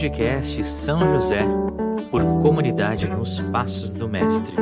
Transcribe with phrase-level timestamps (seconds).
[0.00, 1.42] podcast São José,
[2.10, 4.56] por comunidade nos Passos do Mestre.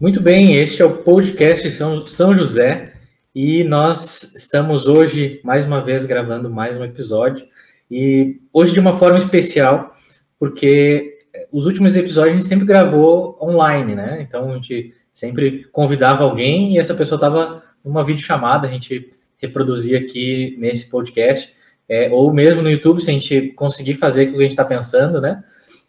[0.00, 2.91] Muito bem, este é o podcast São, São José
[3.34, 7.46] e nós estamos hoje mais uma vez gravando mais um episódio
[7.90, 9.96] e hoje de uma forma especial
[10.38, 11.16] porque
[11.50, 14.20] os últimos episódios a gente sempre gravou online, né?
[14.20, 19.98] Então a gente sempre convidava alguém e essa pessoa estava numa videochamada, a gente reproduzia
[19.98, 21.54] aqui nesse podcast
[21.88, 24.64] é, ou mesmo no YouTube se a gente conseguir fazer o que a gente está
[24.64, 25.42] pensando, né?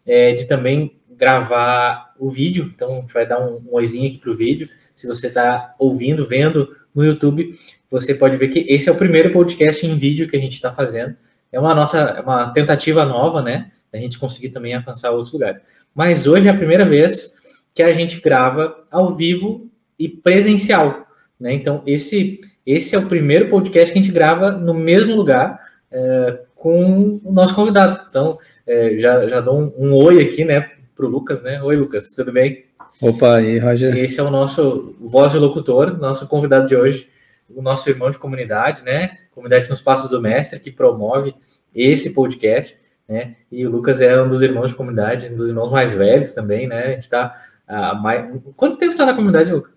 [0.06, 4.18] É, de também gravar o vídeo, então a gente vai dar um, um oizinho aqui
[4.18, 4.68] para o vídeo.
[4.94, 7.58] Se você está ouvindo, vendo no YouTube,
[7.90, 10.72] você pode ver que esse é o primeiro podcast em vídeo que a gente está
[10.72, 11.16] fazendo.
[11.50, 13.70] É uma nossa, é uma tentativa nova, né?
[13.92, 15.62] Da gente conseguir também alcançar outros lugares.
[15.94, 17.36] Mas hoje é a primeira vez
[17.74, 21.06] que a gente grava ao vivo e presencial,
[21.38, 21.52] né?
[21.54, 26.40] Então esse esse é o primeiro podcast que a gente grava no mesmo lugar é,
[26.54, 28.00] com o nosso convidado.
[28.08, 30.70] Então é, já, já dou um, um oi aqui, né?
[30.94, 31.60] para o Lucas, né?
[31.62, 32.64] Oi, Lucas, tudo bem?
[33.04, 33.94] Opa, e Roger?
[33.98, 37.06] Esse é o nosso voz de locutor, nosso convidado de hoje,
[37.54, 39.18] o nosso irmão de comunidade, né?
[39.30, 41.34] Comunidade nos Passos do Mestre, que promove
[41.74, 42.74] esse podcast,
[43.06, 43.34] né?
[43.52, 46.66] E o Lucas é um dos irmãos de comunidade, um dos irmãos mais velhos também,
[46.66, 46.82] né?
[46.82, 47.34] A gente está
[47.68, 48.26] há mais.
[48.56, 49.76] Quanto tempo está na comunidade, Lucas?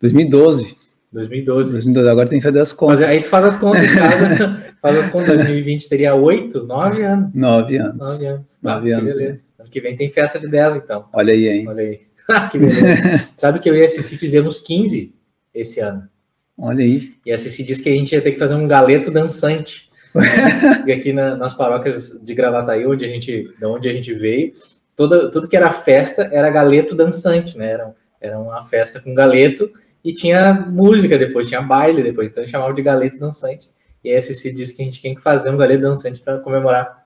[0.00, 0.76] 2012.
[1.10, 1.72] 2012.
[1.72, 2.08] 2012.
[2.08, 3.00] Agora tem que fazer as contas.
[3.00, 5.34] Fazer, a gente faz as contas em casa, faz as contas.
[5.34, 7.34] 2020 teria oito, nove anos.
[7.34, 8.00] Nove anos.
[8.00, 8.58] Nove anos.
[8.62, 9.14] Nove ah, anos.
[9.16, 9.44] Beleza.
[9.58, 11.06] Ano que vem tem festa de 10, então.
[11.12, 11.66] Olha aí, hein?
[11.66, 12.07] Olha aí.
[12.50, 13.28] que beleza.
[13.36, 15.14] Sabe que eu e a Cici fizemos 15
[15.54, 16.08] esse ano.
[16.56, 17.14] Olha aí.
[17.24, 19.90] E a Cici disse que a gente ia ter que fazer um galeto dançante.
[20.14, 20.24] Né?
[20.86, 24.52] e aqui na, nas paróquias de Gravataí, onde a gente, de onde a gente veio,
[24.94, 27.72] toda, tudo que era festa era galeto dançante, né?
[27.72, 29.70] Era, era uma festa com galeto
[30.04, 33.68] e tinha música depois, tinha baile depois, então chamava de galeto dançante.
[34.04, 37.04] E a Cici disse que a gente tinha que fazer um galeto dançante para comemorar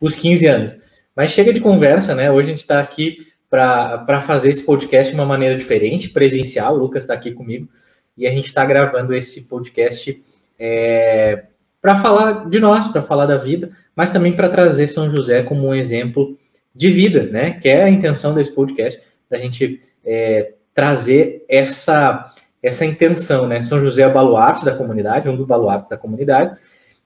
[0.00, 0.76] os 15 anos.
[1.14, 2.30] Mas chega de conversa, né?
[2.30, 3.18] Hoje a gente está aqui
[3.50, 6.74] para fazer esse podcast de uma maneira diferente, presencial.
[6.76, 7.68] O Lucas está aqui comigo
[8.16, 10.22] e a gente está gravando esse podcast
[10.56, 11.44] é,
[11.82, 15.66] para falar de nós, para falar da vida, mas também para trazer São José como
[15.66, 16.38] um exemplo
[16.74, 17.52] de vida, né?
[17.52, 23.62] Que é a intenção desse podcast, da gente é, trazer essa, essa intenção, né?
[23.64, 26.56] São José é o baluarte da comunidade, um dos baluartes da comunidade,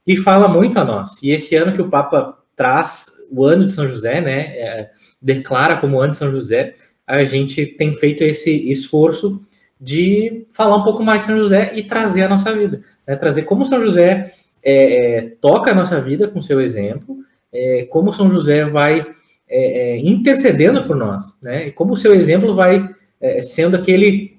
[0.06, 1.22] e fala muito a nós.
[1.22, 4.40] E esse ano que o Papa traz o ano de São José, né?
[4.56, 4.90] É,
[5.24, 6.74] declara como de São José,
[7.06, 9.42] a gente tem feito esse esforço
[9.80, 13.16] de falar um pouco mais de São José e trazer a nossa vida, né?
[13.16, 14.32] trazer como São José
[14.62, 17.18] é, é, toca a nossa vida com seu exemplo,
[17.52, 19.06] é, como São José vai
[19.48, 21.68] é, é, intercedendo por nós, né?
[21.68, 22.86] E como o seu exemplo vai
[23.20, 24.36] é, sendo aquele,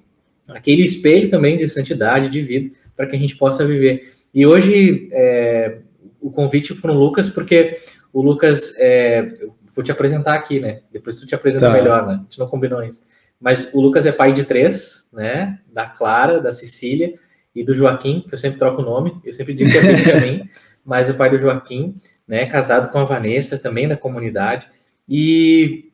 [0.48, 4.12] aquele espelho também de santidade, de vida, para que a gente possa viver.
[4.34, 5.08] E hoje
[6.20, 7.78] o convite para o Lucas, porque
[8.12, 8.74] o Lucas,
[9.76, 10.80] vou te apresentar aqui, né?
[10.90, 11.72] Depois tu te apresenta Tá.
[11.72, 12.14] melhor, né?
[12.14, 13.02] A gente não combinou isso.
[13.38, 15.58] Mas o Lucas é pai de três, né?
[15.70, 17.14] Da Clara, da Cecília
[17.54, 20.44] e do Joaquim, que eu sempre troco o nome, eu sempre digo que é Benjamin,
[20.84, 21.94] mas o pai do Joaquim,
[22.26, 22.46] né?
[22.46, 24.66] Casado com a Vanessa, também da comunidade.
[25.06, 25.90] E,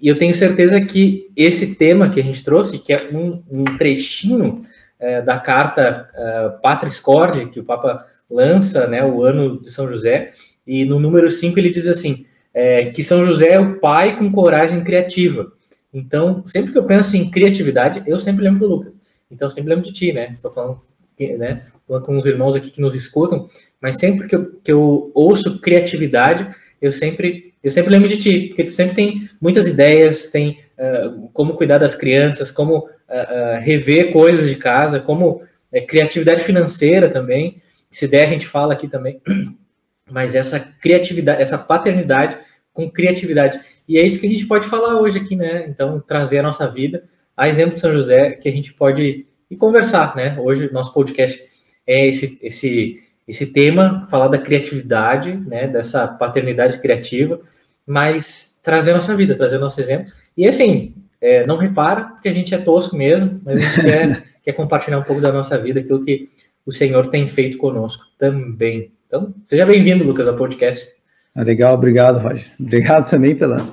[0.00, 3.64] e eu tenho certeza que esse tema que a gente trouxe, que é um, um
[3.64, 4.62] trechinho
[4.98, 9.04] é, da carta é, Patris Corde, que o Papa lança, né?
[9.04, 10.32] O ano de São José,
[10.66, 12.25] e no número 5 ele diz assim:
[12.56, 15.52] é, que São José é o pai com coragem criativa.
[15.92, 18.98] Então, sempre que eu penso em criatividade, eu sempre lembro do Lucas.
[19.30, 20.28] Então, eu sempre lembro de ti, né?
[20.30, 20.80] Estou falando,
[21.38, 23.46] né, falando com os irmãos aqui que nos escutam,
[23.78, 26.48] mas sempre que eu, que eu ouço criatividade,
[26.80, 31.28] eu sempre, eu sempre lembro de ti, porque tu sempre tem muitas ideias, tem uh,
[31.34, 37.10] como cuidar das crianças, como uh, uh, rever coisas de casa, como é, criatividade financeira
[37.10, 37.60] também.
[37.90, 39.20] Se der, a gente fala aqui também
[40.10, 42.38] mas essa criatividade, essa paternidade
[42.72, 43.58] com criatividade.
[43.88, 45.66] E é isso que a gente pode falar hoje aqui, né?
[45.68, 47.04] Então, trazer a nossa vida,
[47.36, 50.38] a exemplo de São José, que a gente pode ir conversar, né?
[50.38, 51.42] Hoje, nosso podcast
[51.86, 55.66] é esse, esse, esse tema, falar da criatividade, né?
[55.66, 57.40] Dessa paternidade criativa,
[57.86, 60.12] mas trazer a nossa vida, trazer o nosso exemplo.
[60.36, 64.24] E assim, é, não repara, porque a gente é tosco mesmo, mas a gente quer,
[64.44, 66.28] quer compartilhar um pouco da nossa vida, aquilo que
[66.64, 68.92] o Senhor tem feito conosco também.
[69.06, 70.84] Então, seja bem-vindo, Lucas, ao podcast.
[71.32, 72.44] Ah, legal, obrigado, Roger.
[72.58, 73.64] Obrigado também pela,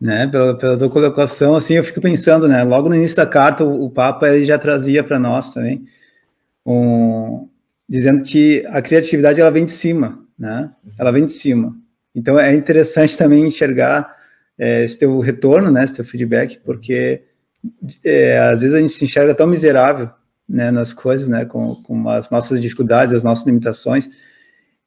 [0.00, 1.56] né, pela, pela tua colocação.
[1.56, 2.62] Assim, eu fico pensando, né?
[2.62, 5.84] Logo no início da carta, o, o Papa ele já trazia para nós também
[6.64, 7.48] um,
[7.88, 10.70] dizendo que a criatividade ela vem de cima, né?
[10.96, 11.76] Ela vem de cima.
[12.14, 14.14] Então é interessante também enxergar
[14.56, 15.82] é, esse teu retorno, né?
[15.82, 17.22] Esse teu feedback, porque
[18.04, 20.10] é, às vezes a gente se enxerga tão miserável,
[20.48, 20.70] né?
[20.70, 21.44] Nas coisas, né?
[21.44, 24.08] Com, com as nossas dificuldades, as nossas limitações.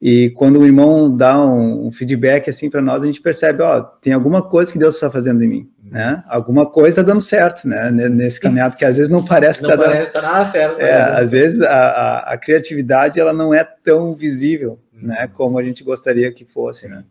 [0.00, 3.80] E quando o irmão dá um, um feedback assim para nós, a gente percebe, ó,
[3.80, 5.90] tem alguma coisa que Deus está fazendo em mim, uhum.
[5.90, 6.22] né?
[6.28, 7.90] Alguma coisa dando certo, né?
[7.90, 10.12] Nesse caminhado que às vezes não parece não que tá parece dando...
[10.12, 10.80] tá nada certo.
[10.80, 15.08] É, às vezes a, a, a, criatividade ela não é tão visível, uhum.
[15.08, 15.28] né?
[15.32, 17.02] Como a gente gostaria que fosse, né?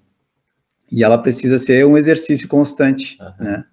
[0.89, 3.45] E ela precisa ser um exercício constante, uhum.
[3.45, 3.65] né?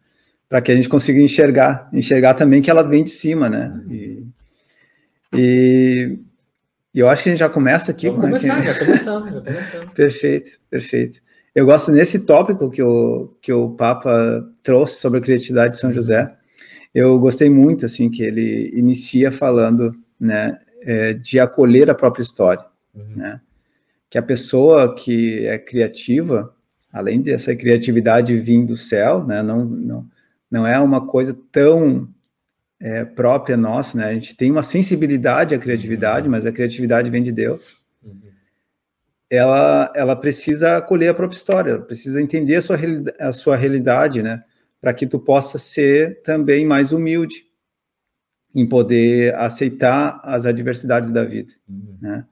[0.49, 3.73] Para que a gente consiga enxergar, enxergar também que ela vem de cima, né?
[3.87, 3.93] Uhum.
[3.93, 4.27] E,
[5.37, 6.19] e
[6.95, 8.09] e eu acho que a gente já começa aqui.
[8.09, 8.29] Vamos né?
[8.29, 9.93] começar, já começamos, já começamos.
[9.95, 11.21] perfeito, perfeito.
[11.53, 15.93] Eu gosto nesse tópico que o, que o Papa trouxe sobre a criatividade de São
[15.93, 16.33] José.
[16.95, 22.65] Eu gostei muito, assim, que ele inicia falando, né, é, de acolher a própria história,
[22.95, 23.17] uhum.
[23.17, 23.41] né?
[24.09, 26.55] Que a pessoa que é criativa,
[26.93, 30.07] além dessa criatividade vir do céu, né, não, não,
[30.49, 32.09] não é uma coisa tão
[32.81, 34.07] é, própria nossa, né?
[34.07, 36.33] A gente tem uma sensibilidade à criatividade, uhum.
[36.33, 37.79] mas a criatividade vem de Deus.
[38.03, 38.21] Uhum.
[39.31, 42.79] Ela, ela precisa acolher a própria história, ela precisa entender a sua,
[43.19, 44.43] a sua realidade, né?
[44.81, 47.47] Para que tu possa ser também mais humilde
[48.55, 51.97] em poder aceitar as adversidades da vida, uhum.
[52.01, 52.27] né?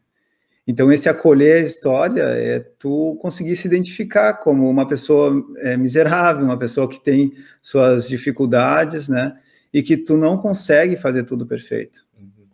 [0.64, 6.44] Então, esse acolher a história é tu conseguir se identificar como uma pessoa é, miserável,
[6.44, 9.36] uma pessoa que tem suas dificuldades, né?
[9.72, 12.04] E que tu não consegue fazer tudo perfeito.
[12.18, 12.46] Uhum.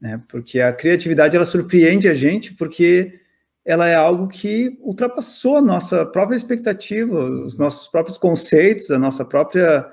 [0.00, 0.22] Né?
[0.28, 3.20] Porque a criatividade ela surpreende a gente porque
[3.64, 9.24] ela é algo que ultrapassou a nossa própria expectativa, os nossos próprios conceitos, a nossa
[9.24, 9.86] própria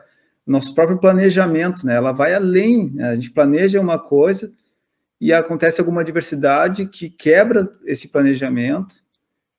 [0.46, 1.96] nosso próprio planejamento, né?
[1.96, 2.92] Ela vai além.
[2.92, 3.12] Né?
[3.12, 4.52] A gente planeja uma coisa
[5.20, 8.96] e acontece alguma adversidade que quebra esse planejamento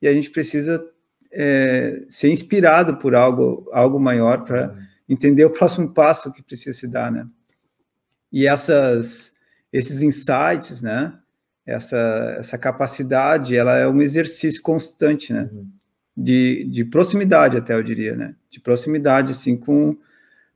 [0.00, 0.84] e a gente precisa
[1.32, 6.76] é, ser inspirado por algo algo maior para uhum entender o próximo passo que precisa
[6.76, 7.26] se dar, né?
[8.32, 9.32] E essas,
[9.72, 11.16] esses insights, né?
[11.66, 15.48] Essa, essa capacidade, ela é um exercício constante, né?
[15.52, 15.68] Uhum.
[16.16, 18.34] De, de proximidade, até eu diria, né?
[18.50, 19.96] De proximidade, assim, com,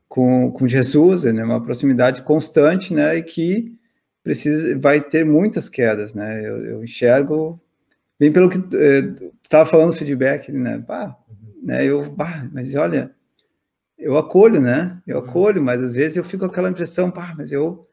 [0.09, 1.43] com, com Jesus, né?
[1.43, 3.17] Uma proximidade constante, né?
[3.17, 3.79] E que
[4.23, 6.47] precisa, vai ter muitas quedas, né?
[6.47, 7.61] Eu, eu enxergo,
[8.19, 10.79] bem pelo que eh, tu estava falando, feedback, né?
[10.79, 11.67] Bah, uhum.
[11.67, 11.85] né?
[11.85, 13.15] Eu, bah, mas olha,
[13.99, 15.01] eu acolho, né?
[15.07, 15.25] Eu uhum.
[15.25, 17.89] acolho, mas às vezes eu fico com aquela impressão, pá, mas eu,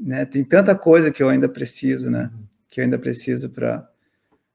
[0.00, 0.24] né?
[0.24, 2.30] Tem tanta coisa que eu ainda preciso, né?
[2.32, 2.46] Uhum.
[2.68, 3.88] Que eu ainda preciso para,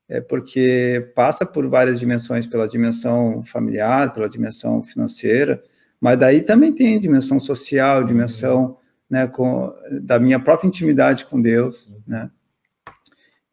[0.08, 5.62] é porque passa por várias dimensões, pela dimensão familiar, pela dimensão financeira,
[6.00, 8.08] mas daí também tem dimensão social, uhum.
[8.08, 8.78] dimensão,
[9.10, 9.28] né?
[9.28, 12.32] Com da minha própria intimidade com Deus, né?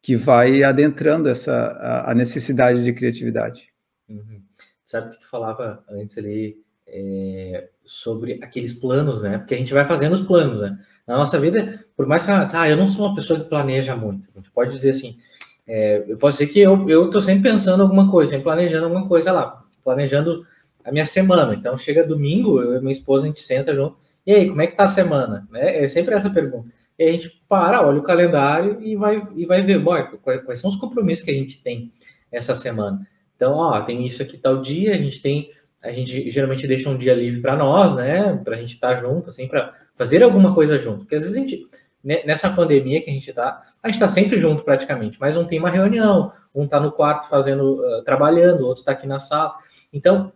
[0.01, 3.73] Que vai adentrando essa a, a necessidade de criatividade.
[4.07, 4.41] Uhum.
[4.85, 6.63] Sabe o que tu falava antes ali?
[6.87, 9.37] É, sobre aqueles planos, né?
[9.37, 10.77] Porque a gente vai fazendo os planos, né?
[11.07, 14.27] Na nossa vida, por mais que ah, eu não sou uma pessoa que planeja muito,
[14.33, 15.17] a gente pode dizer assim,
[15.67, 19.07] é, eu posso dizer que eu, eu tô sempre pensando alguma coisa, sempre planejando alguma
[19.07, 20.45] coisa lá, planejando
[20.83, 21.53] a minha semana.
[21.53, 24.67] Então chega domingo, eu e minha esposa a gente senta junto, e aí, como é
[24.67, 25.47] que tá a semana?
[25.51, 25.83] Né?
[25.83, 26.69] É sempre essa pergunta.
[26.97, 29.93] E a gente para, olha o calendário e vai, e vai ver, bom,
[30.23, 31.91] quais, quais são os compromissos que a gente tem
[32.31, 33.05] essa semana.
[33.35, 35.51] Então, ó, tem isso aqui tal dia, a gente tem
[35.85, 38.33] a gente geralmente deixa um dia livre para nós, né?
[38.43, 40.99] Para a gente estar tá junto, assim, para fazer alguma coisa junto.
[40.99, 41.67] Porque às vezes a gente,
[42.03, 45.59] nessa pandemia que a gente está, a gente está sempre junto praticamente, mas um tem
[45.59, 49.53] uma reunião, um está no quarto fazendo, uh, trabalhando, o outro está aqui na sala.
[49.93, 50.33] Então,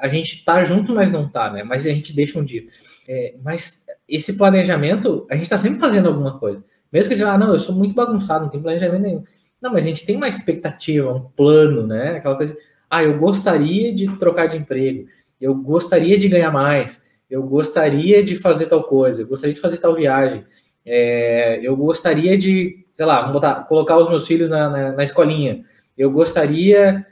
[0.00, 1.62] a gente está junto, mas não está, né?
[1.62, 2.64] Mas a gente deixa um dia.
[3.08, 6.62] É, mas esse planejamento, a gente está sempre fazendo alguma coisa.
[6.92, 9.24] Mesmo que a gente, ah, não, eu sou muito bagunçado, não tem planejamento nenhum.
[9.60, 12.16] Não, mas a gente tem uma expectativa, um plano, né?
[12.16, 12.56] Aquela coisa
[12.90, 15.06] ah, eu gostaria de trocar de emprego,
[15.40, 19.78] eu gostaria de ganhar mais, eu gostaria de fazer tal coisa, eu gostaria de fazer
[19.78, 20.44] tal viagem,
[20.84, 25.64] é, eu gostaria de, sei lá, botar, colocar os meus filhos na, na, na escolinha,
[25.96, 27.06] eu gostaria.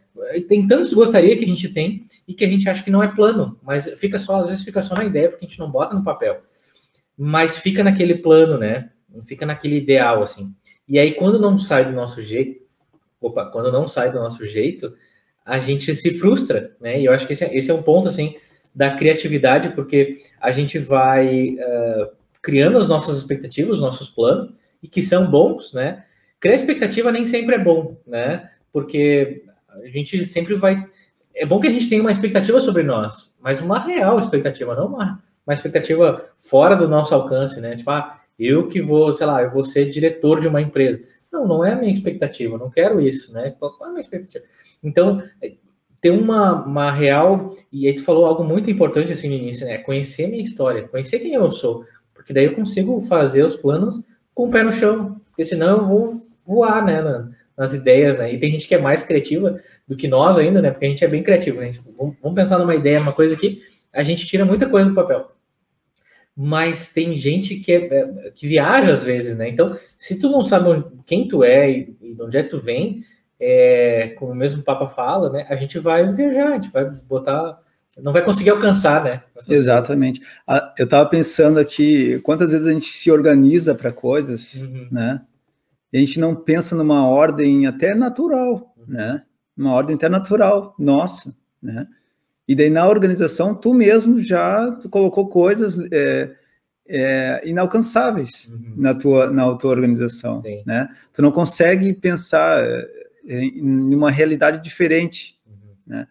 [0.48, 3.08] Tem tantos gostaria que a gente tem e que a gente acha que não é
[3.08, 5.94] plano, mas fica só, às vezes fica só na ideia, porque a gente não bota
[5.94, 6.42] no papel.
[7.16, 8.90] Mas fica naquele plano, né?
[9.24, 10.54] Fica naquele ideal, assim.
[10.88, 12.62] E aí, quando não sai do nosso jeito,
[13.20, 14.92] opa, quando não sai do nosso jeito,
[15.48, 17.00] a gente se frustra, né?
[17.00, 18.36] E eu acho que esse é, esse é um ponto, assim,
[18.74, 22.10] da criatividade, porque a gente vai uh,
[22.42, 24.52] criando as nossas expectativas, os nossos planos,
[24.82, 26.04] e que são bons, né?
[26.38, 28.50] Criar expectativa nem sempre é bom, né?
[28.70, 29.42] Porque
[29.82, 30.86] a gente sempre vai.
[31.34, 34.88] É bom que a gente tenha uma expectativa sobre nós, mas uma real expectativa, não
[34.88, 37.74] uma, uma expectativa fora do nosso alcance, né?
[37.74, 41.02] Tipo, ah, eu que vou, sei lá, eu vou ser diretor de uma empresa.
[41.32, 43.54] Não, não é a minha expectativa, não quero isso, né?
[43.58, 44.44] Qual é a minha expectativa?
[44.82, 45.22] Então,
[46.00, 49.78] tem uma, uma real, e aí tu falou algo muito importante assim no início, né?
[49.78, 54.04] Conhecer minha história, conhecer quem eu sou, porque daí eu consigo fazer os planos
[54.34, 56.12] com o pé no chão, porque senão eu vou
[56.46, 57.02] voar, né,
[57.56, 58.32] nas ideias, né?
[58.32, 60.70] E tem gente que é mais criativa do que nós ainda, né?
[60.70, 61.72] Porque a gente é bem criativo, né?
[61.96, 63.60] Vamos, vamos pensar numa ideia, uma coisa que
[63.92, 65.32] a gente tira muita coisa do papel.
[66.36, 69.48] Mas tem gente que, é, é, que viaja às vezes, né?
[69.48, 72.60] Então, se tu não sabe quem tu é e, e de onde é que tu
[72.60, 72.98] vem,
[73.40, 75.46] é, como o mesmo Papa fala, né?
[75.48, 77.60] A gente vai viajar, a gente vai botar
[78.02, 79.22] não vai conseguir alcançar, né?
[79.48, 80.20] Exatamente.
[80.46, 84.88] Ah, eu estava pensando aqui, quantas vezes a gente se organiza para coisas, uhum.
[84.90, 85.20] né?
[85.92, 88.84] E a gente não pensa numa ordem até natural, uhum.
[88.86, 89.22] né?
[89.56, 91.86] Uma ordem até natural, nossa, né?
[92.46, 96.30] E daí na organização tu mesmo já tu colocou coisas é,
[96.86, 98.74] é, inalcançáveis uhum.
[98.76, 100.62] na tua na tua organização, Sim.
[100.64, 100.88] né?
[101.12, 102.62] Tu não consegue pensar
[103.28, 105.74] em uma realidade diferente, uhum.
[105.86, 106.08] né?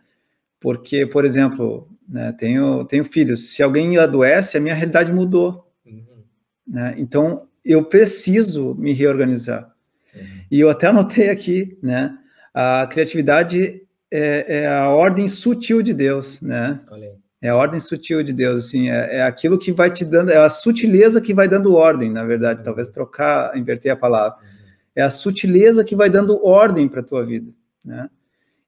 [0.59, 5.67] Porque, por exemplo, né, tenho, tenho filhos, se alguém adoece, a minha realidade mudou.
[5.85, 6.23] Uhum.
[6.67, 6.95] Né?
[6.97, 9.71] Então, eu preciso me reorganizar.
[10.15, 10.21] Uhum.
[10.49, 12.17] E eu até anotei aqui, né?
[12.53, 16.79] A criatividade é, é a ordem sutil de Deus, né?
[17.39, 20.37] É a ordem sutil de Deus, assim, é, é, aquilo que vai te dando, é
[20.37, 22.65] a sutileza que vai dando ordem, na verdade, uhum.
[22.65, 24.39] talvez trocar, inverter a palavra.
[24.41, 24.56] Uhum.
[24.97, 27.51] É a sutileza que vai dando ordem para a tua vida,
[27.85, 28.09] né?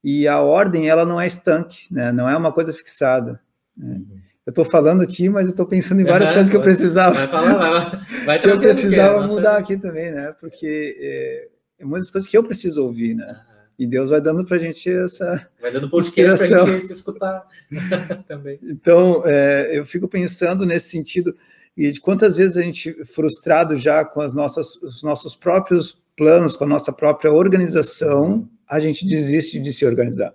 [0.03, 2.12] e a ordem ela não é estanque, né?
[2.12, 3.39] não é uma coisa fixada.
[3.75, 3.95] Né?
[3.95, 4.19] Uhum.
[4.45, 7.15] Eu estou falando aqui, mas eu estou pensando em várias uhum, coisas que eu precisava.
[7.15, 10.33] Vai falar, vai, vai que eu precisava que mudar aqui também, né?
[10.39, 11.48] Porque é,
[11.79, 13.27] é muitas coisas que eu preciso ouvir, né?
[13.27, 13.59] Uhum.
[13.77, 15.48] E Deus vai dando para a gente essa.
[15.62, 17.48] Vai dando podcast para a gente se escutar
[18.27, 18.59] também.
[18.63, 21.36] Então, é, eu fico pensando nesse sentido
[21.77, 26.53] e de quantas vezes a gente frustrado já com as nossas, os nossos próprios planos,
[26.53, 30.33] com a nossa própria organização, a gente desiste de se organizar.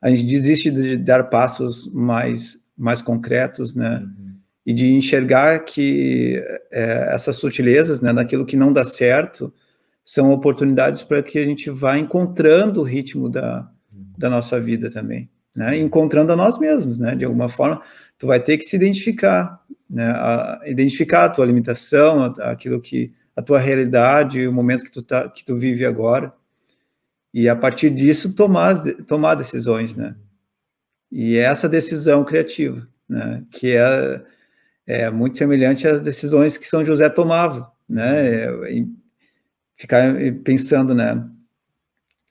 [0.00, 3.98] A gente desiste de dar passos mais, mais concretos, né?
[3.98, 4.36] Uhum.
[4.64, 9.52] E de enxergar que é, essas sutilezas, né, naquilo que não dá certo,
[10.04, 14.04] são oportunidades para que a gente vá encontrando o ritmo da, uhum.
[14.16, 15.78] da nossa vida também, né?
[15.78, 17.14] Encontrando a nós mesmos, né?
[17.14, 17.80] De alguma forma,
[18.18, 20.10] tu vai ter que se identificar, né?
[20.10, 25.28] A, identificar a tua limitação, aquilo que a tua realidade, o momento que tu tá,
[25.28, 26.32] que tu vive agora
[27.34, 30.16] e a partir disso tomar, tomar decisões, né?
[31.12, 33.44] E é essa decisão criativa, né?
[33.50, 34.22] Que é,
[34.86, 38.44] é muito semelhante às decisões que São José tomava, né?
[38.44, 38.50] É,
[39.76, 41.22] ficar pensando, né?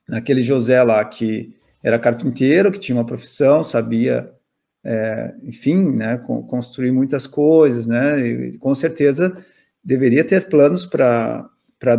[0.08, 4.34] Naquele José lá que era carpinteiro, que tinha uma profissão, sabia,
[4.84, 6.18] é, enfim, né?
[6.18, 8.20] construir muitas coisas, né?
[8.28, 9.38] E com certeza
[9.86, 11.48] deveria ter planos para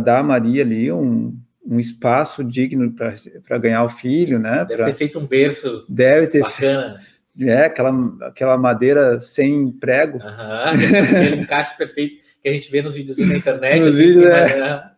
[0.03, 1.35] dar a Maria ali um
[1.69, 4.63] um espaço digno para ganhar o filho, né?
[4.63, 7.01] Deve pra, ter feito um berço deve ter bacana.
[7.39, 7.91] É, aquela,
[8.21, 10.17] aquela madeira sem prego.
[10.19, 13.79] Aham, aquele encaixe perfeito que a gente vê nos vídeos na internet.
[13.79, 14.91] Nos assim, vídeos, é.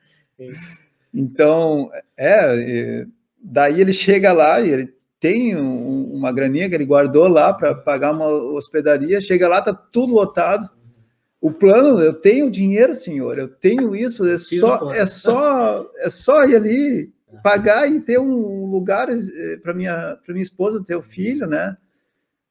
[1.14, 3.06] Então, é,
[3.44, 7.76] daí ele chega lá e ele tem um, uma graninha que ele guardou lá para
[7.76, 10.70] pagar uma hospedaria, chega lá, tá tudo lotado
[11.42, 16.44] o plano, eu tenho dinheiro, senhor, eu tenho isso, é só, é só, é só
[16.44, 21.02] ir ali pagar e ter um lugar eh, para minha, para minha esposa ter o
[21.02, 21.78] filho, né?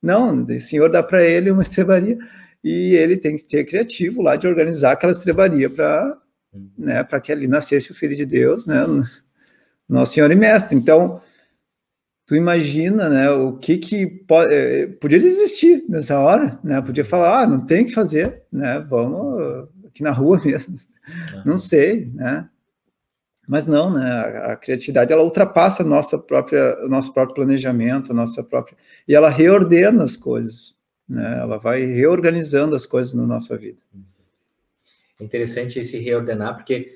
[0.00, 2.16] Não, o senhor dá para ele uma estrebaria
[2.62, 6.16] e ele tem que ter criativo lá de organizar aquela estrebaria para,
[6.52, 6.71] uhum.
[6.78, 8.85] né, para que ali nascesse o filho de Deus, né?
[9.88, 10.76] Nosso Senhor e Mestre.
[10.76, 11.21] Então,
[12.28, 17.40] tu imagina, né, o que que pode, é, podia existir nessa hora, né, podia falar,
[17.40, 21.42] ah, não tem que fazer, né, vamos aqui na rua mesmo, uhum.
[21.47, 22.47] não sei, né,
[23.49, 28.14] mas não, né, a, a, criatividade, ela ultrapassa nossa própria, o nosso próprio planejamento, a
[28.14, 28.76] nossa própria,
[29.08, 30.75] e ela reordena as coisas,
[31.08, 33.80] né, ela vai reorganizando as coisas na nossa vida.
[35.18, 36.92] É interessante esse reordenar, porque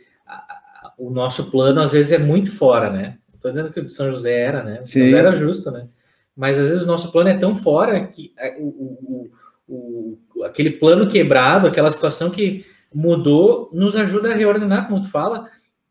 [0.98, 4.08] o nosso plano, às vezes, é muito fora, né, Estou dizendo que o de São
[4.12, 4.80] José era, né?
[4.80, 5.88] São José era justo, né?
[6.36, 9.30] Mas às vezes o nosso plano é tão fora que é, o, o,
[9.68, 15.48] o, aquele plano quebrado, aquela situação que mudou, nos ajuda a reordenar, como tu fala,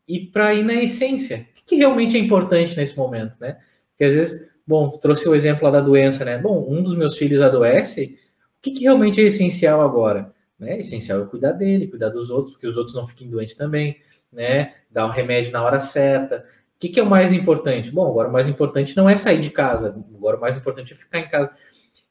[0.08, 1.46] e para ir na essência.
[1.60, 3.58] O que realmente é importante nesse momento, né?
[3.90, 6.38] Porque às vezes, bom, trouxe o exemplo lá da doença, né?
[6.38, 8.18] Bom, um dos meus filhos adoece,
[8.58, 10.32] o que, que realmente é essencial agora?
[10.58, 10.80] Né?
[10.80, 13.98] Essencial é cuidar dele, cuidar dos outros, porque os outros não fiquem doentes também,
[14.32, 14.72] né?
[14.90, 16.44] Dar o um remédio na hora certa,
[16.82, 17.92] que, que é o mais importante?
[17.92, 20.96] Bom, agora o mais importante não é sair de casa, agora o mais importante é
[20.96, 21.52] ficar em casa.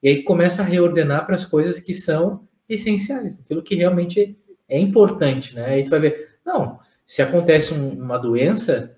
[0.01, 4.37] E aí começa a reordenar para as coisas que são essenciais, aquilo que realmente
[4.69, 5.65] é importante, né?
[5.65, 8.97] Aí tu vai ver, não, se acontece um, uma doença,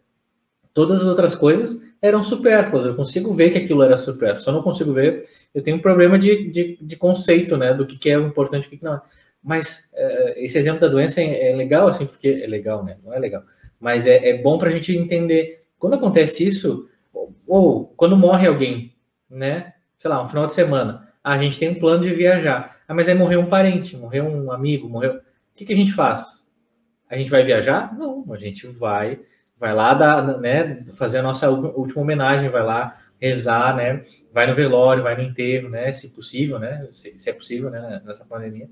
[0.76, 2.86] todas as outras coisas eram supérfluas.
[2.86, 5.24] Eu consigo ver que aquilo era supérfluo, só não consigo ver.
[5.56, 8.68] Eu tenho um problema de, de, de conceito, né, do que, que é importante e
[8.68, 9.02] o que não é.
[9.42, 12.98] Mas uh, esse exemplo da doença é, é, legal, assim, porque é legal, né?
[13.04, 13.44] Não é legal.
[13.80, 15.63] Mas é, é bom para a gente entender.
[15.84, 18.96] Quando acontece isso, ou, ou, quando morre alguém,
[19.30, 19.74] né?
[20.00, 22.78] Sei lá, um final de semana, a gente tem um plano de viajar.
[22.88, 25.16] Ah, mas aí morreu um parente, morreu um amigo, morreu.
[25.16, 25.22] O
[25.54, 26.50] que, que a gente faz?
[27.10, 27.94] A gente vai viajar?
[27.98, 29.20] Não, a gente vai
[29.60, 34.56] vai lá dar, né, fazer a nossa última homenagem, vai lá rezar, né, vai no
[34.56, 38.70] velório, vai no enterro, né, se possível, né, se, se é possível, né, nessa pandemia.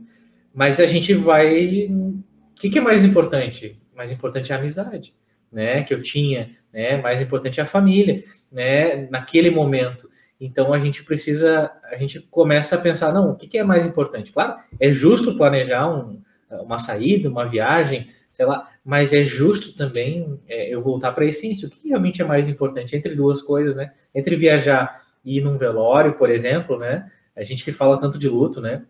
[0.53, 2.23] Mas a gente vai, o
[2.55, 3.77] que, que é mais importante?
[3.93, 5.13] Mais importante é a amizade,
[5.51, 10.09] né, que eu tinha, né, mais importante é a família, né, naquele momento.
[10.39, 13.85] Então a gente precisa, a gente começa a pensar, não, o que, que é mais
[13.85, 14.31] importante?
[14.31, 20.39] Claro, é justo planejar um, uma saída, uma viagem, sei lá, mas é justo também
[20.47, 21.67] é, eu voltar para a essência.
[21.67, 23.91] O que realmente é mais importante entre duas coisas, né?
[24.15, 27.11] Entre viajar e ir num velório, por exemplo, né?
[27.35, 28.83] A gente que fala tanto de luto, né?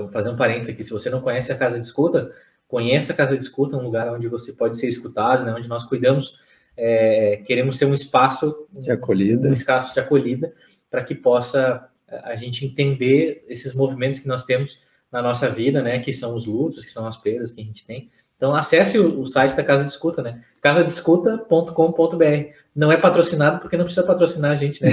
[0.00, 2.30] vou fazer um parênteses aqui, se você não conhece a Casa de Escuta,
[2.68, 5.52] conheça a Casa de Escuta, um lugar onde você pode ser escutado, né?
[5.52, 6.38] Onde nós cuidamos,
[6.76, 10.52] é, queremos ser um espaço de acolhida, um espaço de acolhida,
[10.90, 11.88] para que possa
[12.22, 14.80] a gente entender esses movimentos que nós temos
[15.10, 15.98] na nossa vida, né?
[15.98, 19.20] Que são os lutos, que são as perdas que a gente tem então acesse o,
[19.20, 20.42] o site da Casa de Escuta, né?
[20.60, 22.52] casadescuta.com.br.
[22.74, 24.90] Não é patrocinado porque não precisa patrocinar a gente, né?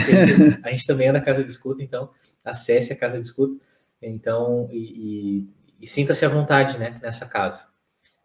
[0.63, 2.09] a gente também é da Casa de Escuta, então
[2.43, 3.61] acesse a Casa de Escuta.
[4.01, 5.49] Então, e, e,
[5.81, 7.67] e sinta-se à vontade, né, nessa casa.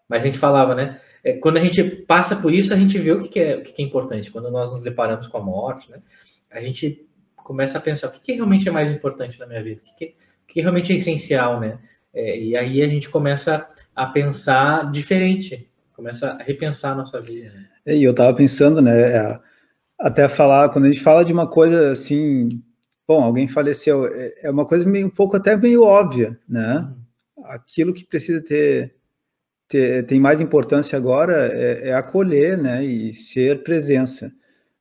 [0.09, 1.01] Mas a gente falava, né?
[1.25, 3.63] É, quando a gente passa por isso, a gente vê o que, que é, o
[3.63, 4.31] que, que, é importante.
[4.31, 5.99] Quando nós nos deparamos com a morte, né?
[6.51, 7.07] A gente
[7.37, 10.15] começa a pensar o que, que realmente é mais importante na minha vida, o que,
[10.47, 11.79] que realmente é essencial, né?
[12.15, 17.51] É, e aí a gente começa a pensar diferente, começa a repensar a nossa vida.
[17.51, 17.67] Né?
[17.87, 19.41] É, e eu estava pensando, né, é,
[19.99, 22.63] até falar, quando a gente fala de uma coisa assim,
[23.07, 24.07] bom, alguém faleceu,
[24.43, 26.89] é uma coisa meio, um pouco até meio óbvia, né?
[27.37, 27.45] Uhum.
[27.45, 28.95] Aquilo que precisa ter,
[29.69, 34.33] ter tem mais importância agora é, é acolher, né, e ser presença.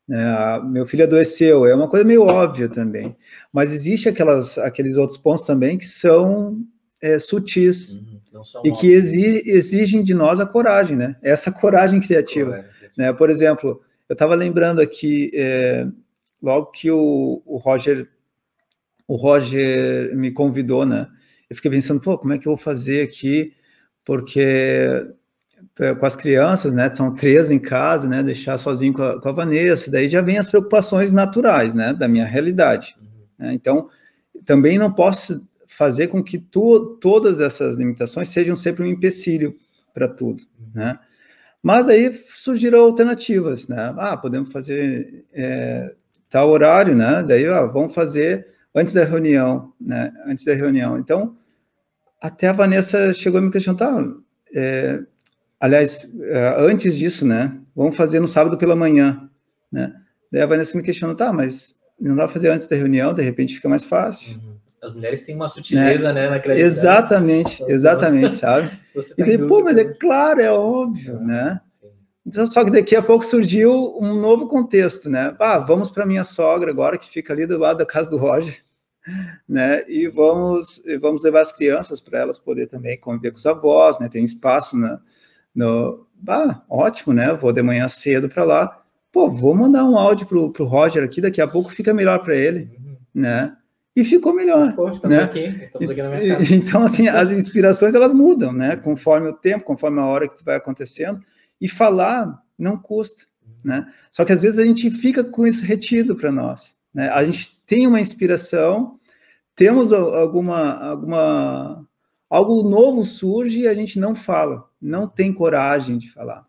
[0.08, 0.62] Né?
[0.70, 3.14] meu filho adoeceu, é uma coisa meio óbvia também,
[3.52, 6.66] mas existe aquelas, aqueles outros pontos também que são
[7.02, 7.92] é, sutis.
[7.92, 8.18] Uhum
[8.64, 11.16] e que exigem de nós a coragem, né?
[11.22, 12.52] Essa coragem criativa.
[12.52, 12.90] Coragem.
[12.98, 13.14] Né?
[13.14, 15.88] Por exemplo, eu estava lembrando aqui, é,
[16.42, 18.08] logo que o, o, Roger
[19.08, 21.08] o Roger me convidou, né?
[21.50, 23.54] Eu fiquei pensando, pô, como é que eu vou fazer aqui?
[24.08, 25.06] Porque
[25.78, 26.90] é, com as crianças, né?
[26.96, 28.24] São três em casa, né?
[28.24, 31.94] Deixar sozinho com a, com a Vanessa, daí já vem as preocupações naturais, né?
[31.94, 32.96] Da minha realidade.
[33.02, 33.08] Uhum.
[33.38, 33.54] Né?
[33.54, 33.90] Então,
[34.46, 39.58] também não posso fazer com que tu, todas essas limitações sejam sempre um empecilho
[39.94, 40.42] para tudo,
[40.74, 40.98] né?
[41.62, 43.94] Mas aí surgiram alternativas, né?
[43.98, 45.94] Ah, podemos fazer é,
[46.30, 47.26] tal horário, né?
[47.28, 50.14] Daí, ah, vamos fazer antes da reunião, né?
[50.26, 50.98] Antes da reunião.
[50.98, 51.36] Então,
[52.22, 54.08] até a Vanessa chegou a me questionar, tá,
[54.54, 55.00] é,
[55.60, 57.60] aliás, é, antes disso, né?
[57.76, 59.30] Vamos fazer no sábado pela manhã,
[59.72, 59.94] né?
[60.32, 63.22] Daí a Vanessa me questionou, tá, mas não dá para fazer antes da reunião, de
[63.22, 64.36] repente fica mais fácil.
[64.38, 66.56] Uhum as mulheres têm uma sutileza, né, né na.
[66.56, 68.70] Exatamente, então, exatamente, sabe?
[68.70, 71.60] Tá e depois, mas é claro, é óbvio, né?
[72.26, 75.34] Então, só que daqui a pouco surgiu um novo contexto, né?
[75.40, 78.58] Ah, vamos para minha sogra agora, que fica ali do lado da casa do Roger,
[79.48, 79.84] né?
[79.88, 84.10] E vamos, vamos levar as crianças para elas poder também conviver com os avós, né?
[84.10, 85.00] Tem espaço na,
[85.54, 86.06] no...
[86.28, 87.34] Ah, ótimo, né?
[87.34, 88.82] Vou de manhã cedo para lá.
[89.12, 92.36] Pô, vou mandar um áudio pro, pro Roger aqui, daqui a pouco fica melhor para
[92.36, 92.98] ele, uhum.
[93.14, 93.58] né?
[93.98, 94.76] e ficou melhor.
[94.76, 95.24] Pô, estamos né?
[95.24, 96.54] aqui, estamos aqui na minha casa.
[96.54, 98.76] Então, assim, as inspirações elas mudam, né?
[98.76, 101.20] Conforme o tempo, conforme a hora que vai acontecendo.
[101.60, 103.24] E falar não custa,
[103.64, 103.92] né?
[104.12, 107.10] Só que às vezes a gente fica com isso retido para nós, né?
[107.10, 108.97] A gente tem uma inspiração,
[109.58, 111.86] temos alguma, alguma
[112.30, 116.46] algo novo surge e a gente não fala, não tem coragem de falar.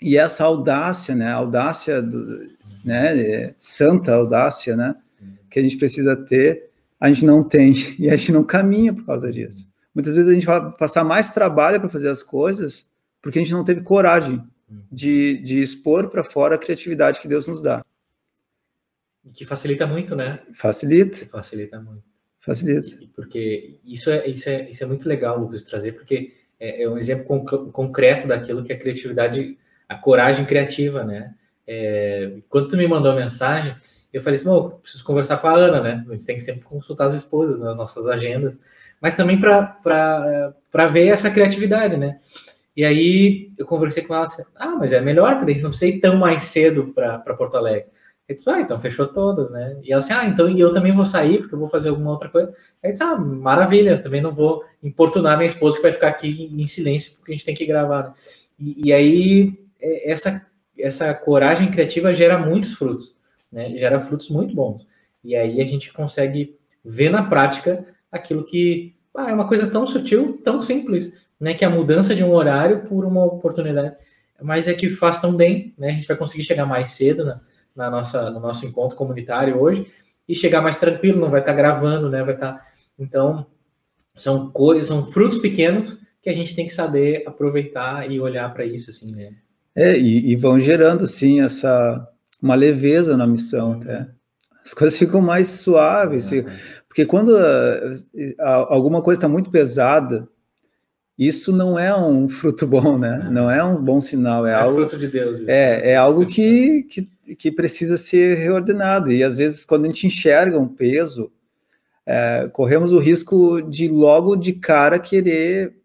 [0.00, 1.32] E essa audácia, né?
[1.32, 2.48] Audácia, do,
[2.84, 3.20] né?
[3.20, 4.94] É, santa audácia, né?
[5.50, 6.68] Que a gente precisa ter
[7.00, 9.68] a gente não tem e a gente não caminha por causa disso.
[9.94, 12.88] Muitas vezes a gente vai passar mais trabalho para fazer as coisas
[13.20, 14.42] porque a gente não teve coragem
[14.92, 17.84] de, de expor para fora a criatividade que Deus nos dá.
[19.34, 20.40] Que facilita muito, né?
[20.54, 21.18] Facilita.
[21.18, 22.02] Que facilita muito.
[22.48, 22.96] Facilita.
[23.14, 26.96] Porque isso é, isso é, isso é muito legal, Lucas, trazer, porque é, é um
[26.96, 31.34] exemplo conc concreto daquilo que a criatividade, a coragem criativa, né?
[31.66, 33.76] É, quando tu me mandou a mensagem,
[34.10, 34.48] eu falei assim,
[34.80, 36.04] preciso conversar com a Ana, né?
[36.08, 38.58] A gente tem que sempre consultar as esposas nas nossas agendas,
[38.98, 42.18] mas também para ver essa criatividade, né?
[42.74, 45.70] E aí eu conversei com ela assim, ah, mas é melhor, porque a gente não
[45.70, 47.90] precisa ir tão mais cedo para Porto Alegre.
[48.34, 49.78] Disse, ah, então fechou todas, né?
[49.82, 52.28] E ela assim, ah, então eu também vou sair, porque eu vou fazer alguma outra
[52.28, 52.52] coisa.
[52.84, 56.66] Aí disse, ah, maravilha, também não vou importunar minha esposa que vai ficar aqui em
[56.66, 58.08] silêncio, porque a gente tem que gravar.
[58.08, 58.14] Né?
[58.60, 60.46] E, e, aí, é, essa,
[60.78, 63.16] essa coragem criativa gera muitos frutos,
[63.50, 63.70] né?
[63.78, 64.86] Gera frutos muito bons.
[65.24, 69.86] E aí a gente consegue ver na prática aquilo que ah, é uma coisa tão
[69.86, 71.54] sutil, tão simples, né?
[71.54, 73.96] Que a mudança de um horário por uma oportunidade.
[74.40, 75.88] Mas é que faz tão bem, né?
[75.88, 77.40] A gente vai conseguir chegar mais cedo na,
[77.78, 79.86] na nossa, no nosso encontro comunitário hoje
[80.28, 82.22] e chegar mais tranquilo, não vai estar gravando, né?
[82.24, 82.56] Vai estar.
[82.98, 83.46] Então,
[84.16, 88.66] são coisas, são frutos pequenos que a gente tem que saber aproveitar e olhar para
[88.66, 89.32] isso, assim, né?
[89.76, 92.06] É, e, e, vão gerando, sim, essa
[92.42, 94.08] uma leveza na missão, até.
[94.64, 96.44] As coisas ficam mais suaves, uhum.
[96.88, 97.92] porque quando a,
[98.40, 100.28] a, alguma coisa está muito pesada,
[101.16, 103.24] isso não é um fruto bom, né?
[103.24, 103.32] Uhum.
[103.32, 105.40] Não é um bom sinal, é, é algo fruto de Deus.
[105.40, 105.50] Isso.
[105.50, 109.12] É, é algo que, que, que precisa ser reordenado.
[109.12, 111.30] E às vezes, quando a gente enxerga um peso,
[112.06, 115.76] é, corremos o risco de logo de cara querer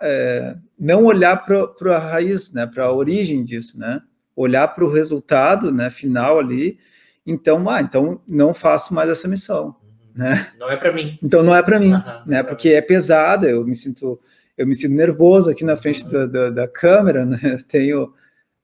[0.00, 4.00] é, não olhar para a raiz, né, para a origem disso, né,
[4.34, 6.78] olhar para o resultado, né, final ali.
[7.26, 9.74] Então, ah, então não faço mais essa missão, uhum.
[10.14, 10.48] né?
[10.58, 11.18] Não é para mim.
[11.22, 12.42] Então não é para mim, uhum, né?
[12.42, 13.48] Porque é pesada.
[13.48, 14.18] Eu me sinto,
[14.56, 16.10] eu me sinto nervoso aqui na frente uhum.
[16.10, 17.58] da, da, da, câmera, né?
[17.68, 18.12] Tenho,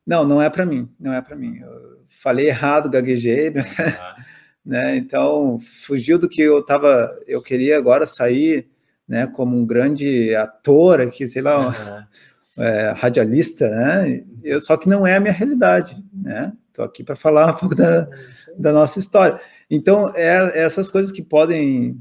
[0.07, 1.59] não, não é para mim, não é para mim.
[1.59, 3.65] Eu falei errado, gaguejei, né?
[4.65, 4.97] né?
[4.97, 8.69] Então, fugiu do que eu tava, eu queria agora sair,
[9.09, 12.09] né, como um grande ator aqui, sei lá,
[12.57, 14.25] é, radialista, né?
[14.45, 16.53] Eu, só que não é a minha realidade, né?
[16.69, 18.09] Estou aqui para falar um pouco da,
[18.57, 19.41] da nossa história.
[19.69, 21.99] Então, é, é essas coisas que podem,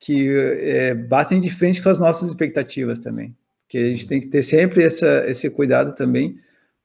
[0.00, 0.28] que
[0.60, 3.36] é, batem de frente com as nossas expectativas também,
[3.68, 6.36] que a gente tem que ter sempre essa, esse cuidado também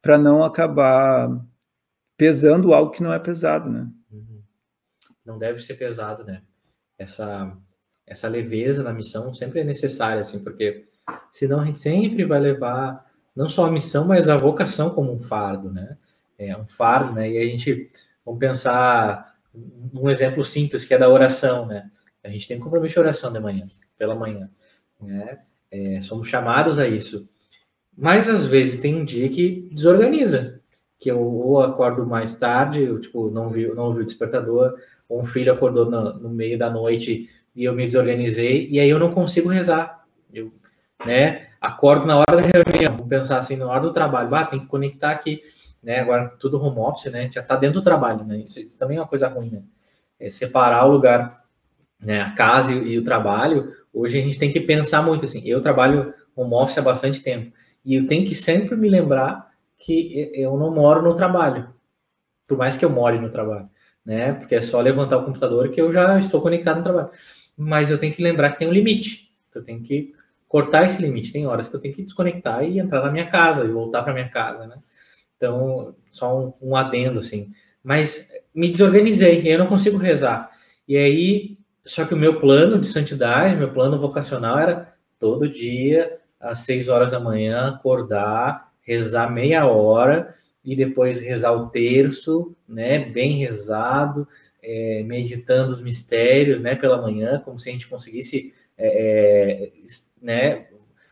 [0.04, 1.30] para não acabar
[2.16, 3.90] pesando algo que não é pesado, né?
[5.26, 6.42] não deve ser pesado, né?
[6.98, 7.56] Essa,
[8.06, 10.86] essa leveza na missão sempre é necessária, assim, porque
[11.32, 15.20] senão a gente sempre vai levar não só a missão, mas a vocação como um
[15.20, 15.98] fardo, né?
[16.38, 17.32] É um fardo, né?
[17.32, 17.90] E a gente,
[18.26, 19.34] vamos pensar
[19.94, 21.90] um exemplo simples que é da oração, né?
[22.24, 24.50] A gente tem um compromisso de oração de manhã, pela manhã,
[25.02, 25.40] né?
[25.72, 27.30] É, somos chamados a isso.
[27.98, 30.60] Mas às vezes tem um dia que desorganiza,
[31.00, 34.76] que eu ou acordo mais tarde, eu, tipo, não vi, não vi o despertador,
[35.10, 38.98] um filho acordou no, no, meio da noite e eu me desorganizei, e aí eu
[38.98, 40.06] não consigo rezar.
[40.34, 40.52] Eu,
[41.06, 44.60] né, acordo na hora da reunião, vou pensar assim, na hora do trabalho, ah, tem
[44.60, 45.42] que conectar aqui,
[45.84, 48.98] né, agora tudo home office, né, já tá dentro do trabalho, né, isso, isso também
[48.98, 49.64] é uma coisa ruim, né,
[50.20, 51.44] é separar o lugar,
[52.00, 55.42] né, a casa e, e o trabalho, hoje a gente tem que pensar muito, assim,
[55.46, 57.54] eu trabalho home office há bastante tempo,
[57.86, 61.74] e eu tenho que sempre me lembrar que eu não moro no trabalho,
[62.48, 63.70] por mais que eu more no trabalho
[64.06, 64.34] né?
[64.34, 67.10] Porque é só levantar o computador que eu já estou conectado no trabalho.
[67.58, 69.32] Mas eu tenho que lembrar que tem um limite.
[69.54, 70.14] Eu tenho que
[70.48, 71.32] cortar esse limite.
[71.32, 74.14] Tem horas que eu tenho que desconectar e entrar na minha casa e voltar para
[74.14, 74.78] minha casa, né?
[75.38, 77.52] Então, só um, um adendo assim.
[77.84, 80.52] Mas me desorganizei e eu não consigo rezar.
[80.88, 86.20] E aí, só que o meu plano de santidade, meu plano vocacional era todo dia
[86.44, 93.00] às seis horas da manhã acordar, rezar meia hora e depois rezar o terço, né,
[93.00, 94.28] bem rezado,
[94.62, 99.72] é, meditando os mistérios, né, pela manhã, como se a gente conseguisse, é, é
[100.22, 100.66] né,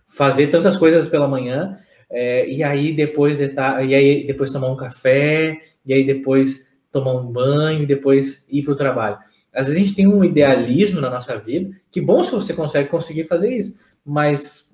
[0.07, 1.77] fazer tantas coisas pela manhã,
[2.09, 7.31] é, e aí depois e aí depois tomar um café, e aí depois tomar um
[7.31, 9.17] banho, e depois ir para o trabalho.
[9.53, 12.89] Às vezes a gente tem um idealismo na nossa vida, que bom se você consegue
[12.89, 14.70] conseguir fazer isso, mas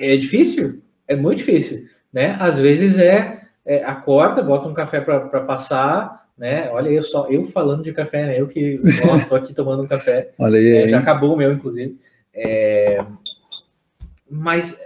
[0.00, 2.36] é difícil, é muito difícil, né?
[2.38, 6.70] Às vezes é é, acorda, bota um café para passar, né?
[6.70, 8.40] Olha, eu só eu falando de café, né?
[8.40, 10.32] Eu que estou aqui tomando um café.
[10.38, 11.96] Olha aí, é, já acabou o meu, inclusive.
[12.34, 13.04] É,
[14.28, 14.80] mas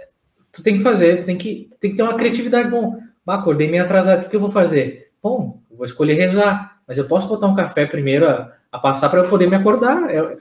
[0.51, 2.69] tu tem que fazer, tu tem que, tem que ter uma criatividade.
[2.69, 5.11] Bom, acordei meio atrasado, o que, que eu vou fazer?
[5.23, 9.21] Bom, vou escolher rezar, mas eu posso botar um café primeiro a, a passar para
[9.21, 10.13] eu poder me acordar.
[10.13, 10.37] É,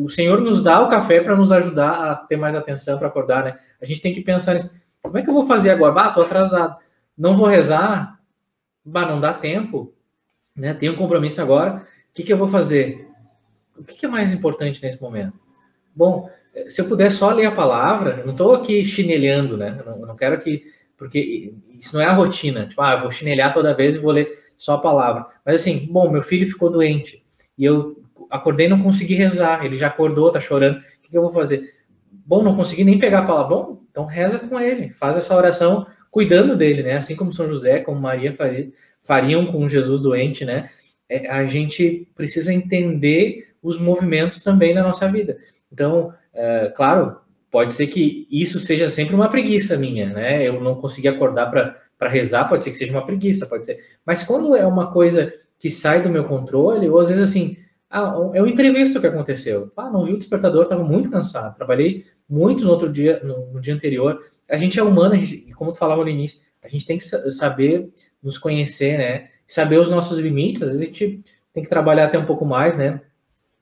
[0.00, 3.44] o Senhor nos dá o café para nos ajudar a ter mais atenção para acordar,
[3.44, 3.58] né?
[3.80, 4.70] A gente tem que pensar nisso.
[5.02, 6.00] Como é que eu vou fazer agora?
[6.00, 6.76] Ah, tô atrasado
[7.18, 8.20] não vou rezar,
[8.84, 9.92] bah, não dá tempo,
[10.56, 10.72] né?
[10.72, 13.08] Tenho um compromisso agora, o que, que eu vou fazer?
[13.76, 15.34] O que, que é mais importante nesse momento?
[15.94, 16.30] Bom,
[16.68, 19.82] se eu puder só ler a palavra, não estou aqui chinelhando, né?
[19.84, 20.62] Não, quero que.
[20.96, 22.66] Porque isso não é a rotina.
[22.66, 25.26] Tipo, ah, vou chinelhar toda vez e vou ler só a palavra.
[25.44, 27.24] Mas assim, bom, meu filho ficou doente
[27.58, 29.64] e eu acordei e não consegui rezar.
[29.64, 30.78] Ele já acordou, tá chorando.
[30.78, 31.74] O que, eu vou fazer?
[32.10, 33.56] Bom, não consegui nem pegar a palavra.
[33.56, 36.96] Bom, Então reza com ele, faz essa oração cuidando dele, né?
[36.96, 38.70] Assim como São José, como Maria faria,
[39.02, 40.70] fariam com Jesus doente, né?
[41.08, 45.38] É, a gente precisa entender os movimentos também na nossa vida.
[45.72, 47.18] Então, é, claro,
[47.50, 50.46] pode ser que isso seja sempre uma preguiça minha, né?
[50.46, 53.78] Eu não consegui acordar para rezar, pode ser que seja uma preguiça, pode ser.
[54.04, 57.56] Mas quando é uma coisa que sai do meu controle, ou às vezes assim,
[57.90, 59.72] ah, é um imprevisto que aconteceu.
[59.76, 63.60] Ah, não vi o despertador, estava muito cansado, trabalhei muito no outro dia, no, no
[63.60, 64.20] dia anterior.
[64.48, 67.90] A gente é humano, gente, como tu falava no início, a gente tem que saber
[68.22, 69.28] nos conhecer, né?
[69.46, 72.76] Saber os nossos limites, às vezes a gente tem que trabalhar até um pouco mais,
[72.76, 73.00] né?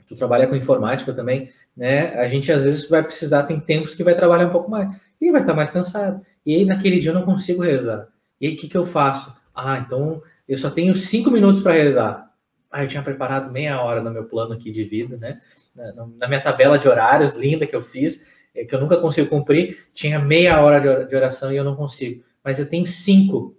[0.07, 2.15] Tu trabalha com informática também, né?
[2.19, 5.31] A gente às vezes vai precisar, tem tempos que vai trabalhar um pouco mais e
[5.31, 6.21] vai estar mais cansado.
[6.45, 8.09] E aí naquele dia eu não consigo rezar.
[8.41, 9.37] E aí o que, que eu faço?
[9.55, 12.31] Ah, então eu só tenho cinco minutos para rezar.
[12.71, 15.41] Ah, eu tinha preparado meia hora no meu plano aqui de vida, né?
[15.75, 19.89] Na, minha tabela de horários linda que eu fiz, é, que eu nunca consigo cumprir,
[19.93, 22.25] tinha meia hora de oração e eu não consigo.
[22.43, 23.57] Mas eu tenho cinco.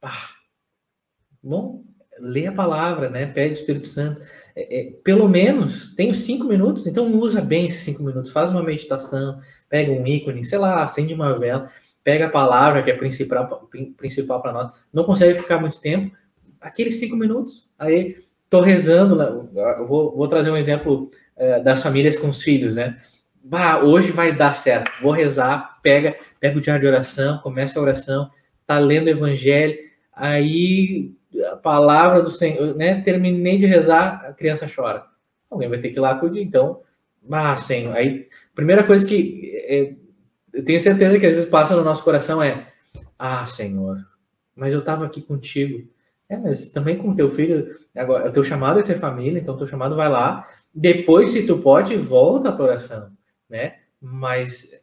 [0.00, 0.30] Ah,
[1.42, 1.84] bom,
[2.18, 3.26] lê a palavra, né?
[3.26, 4.22] Pede o Espírito Santo.
[4.54, 8.30] É, é, pelo menos, tenho cinco minutos, então usa bem esses cinco minutos.
[8.30, 11.70] Faz uma meditação, pega um ícone, sei lá, acende uma vela,
[12.02, 14.70] pega a palavra que é principal, principal para nós.
[14.92, 16.16] Não consegue ficar muito tempo,
[16.60, 17.70] aqueles cinco minutos.
[17.78, 18.16] Aí,
[18.48, 19.26] tô rezando, né?
[19.86, 22.98] vou, vou trazer um exemplo é, das famílias com os filhos, né?
[23.42, 24.90] Bah, hoje vai dar certo.
[25.00, 28.30] Vou rezar, pega, pega o diário de oração, começa a oração,
[28.66, 29.78] tá lendo o evangelho,
[30.12, 31.12] aí
[31.52, 33.00] a palavra do Senhor, né?
[33.02, 35.04] Terminei de rezar, a criança chora.
[35.50, 36.42] Alguém vai ter que ir lá acudir.
[36.42, 36.82] Então,
[37.30, 37.94] ah, Senhor.
[37.94, 39.94] Aí, primeira coisa que é,
[40.52, 42.68] eu tenho certeza que às vezes passa no nosso coração é:
[43.18, 43.98] Ah, Senhor,
[44.54, 45.86] mas eu estava aqui contigo.
[46.28, 49.58] É, mas também com teu filho, agora, o teu chamado é ser família, então o
[49.58, 50.46] teu chamado vai lá.
[50.74, 53.10] Depois, se tu pode, volta a oração,
[53.48, 53.76] né?
[54.00, 54.78] Mas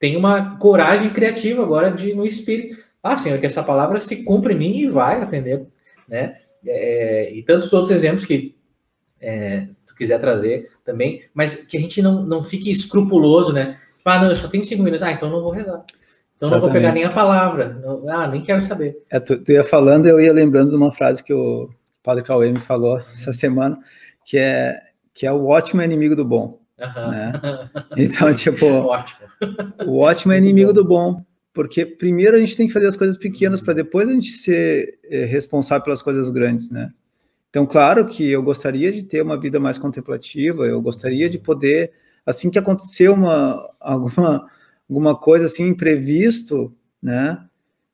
[0.00, 2.82] tem uma coragem criativa agora de no espírito.
[3.02, 5.66] Ah, Senhor, que essa palavra se cumpre em mim e vai atender
[6.10, 6.36] né?
[6.66, 8.56] É, e tantos outros exemplos que
[9.20, 13.78] é, se tu quiser trazer também, mas que a gente não, não fique escrupuloso, né?
[14.04, 15.84] Ah, não, eu só tenho cinco minutos, ah, então não vou rezar.
[16.36, 16.52] Então Exatamente.
[16.52, 17.80] não vou pegar nem a palavra.
[17.82, 19.02] Não, ah, nem quero saber.
[19.10, 21.70] É, tu, tu, ia falando, eu ia lembrando de uma frase que o
[22.02, 23.78] Padre Cauê me falou essa semana,
[24.24, 24.78] que é
[25.12, 26.60] que é o ótimo inimigo do bom.
[26.78, 27.10] Uhum.
[27.10, 27.32] Né?
[27.96, 29.18] Então, tipo, ótimo.
[29.86, 33.16] o ótimo é inimigo do bom porque primeiro a gente tem que fazer as coisas
[33.16, 36.90] pequenas para depois a gente ser é, responsável pelas coisas grandes, né?
[37.48, 41.92] Então, claro que eu gostaria de ter uma vida mais contemplativa, eu gostaria de poder,
[42.24, 44.48] assim que acontecer uma, alguma,
[44.88, 47.44] alguma coisa assim imprevisto, né?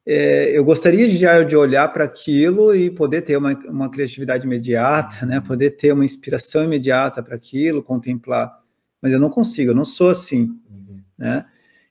[0.08, 5.26] É, eu gostaria de, de olhar para aquilo e poder ter uma, uma criatividade imediata,
[5.26, 5.40] né?
[5.40, 8.60] Poder ter uma inspiração imediata para aquilo, contemplar.
[9.02, 11.00] Mas eu não consigo, eu não sou assim, uhum.
[11.18, 11.44] né?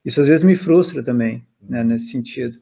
[0.04, 2.58] Isso às vezes me frustra também né, nesse sentido.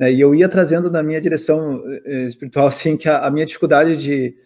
[0.00, 3.44] É, e eu ia trazendo na minha direção eh, espiritual, assim, que a, a, minha
[3.44, 4.36] dificuldade de,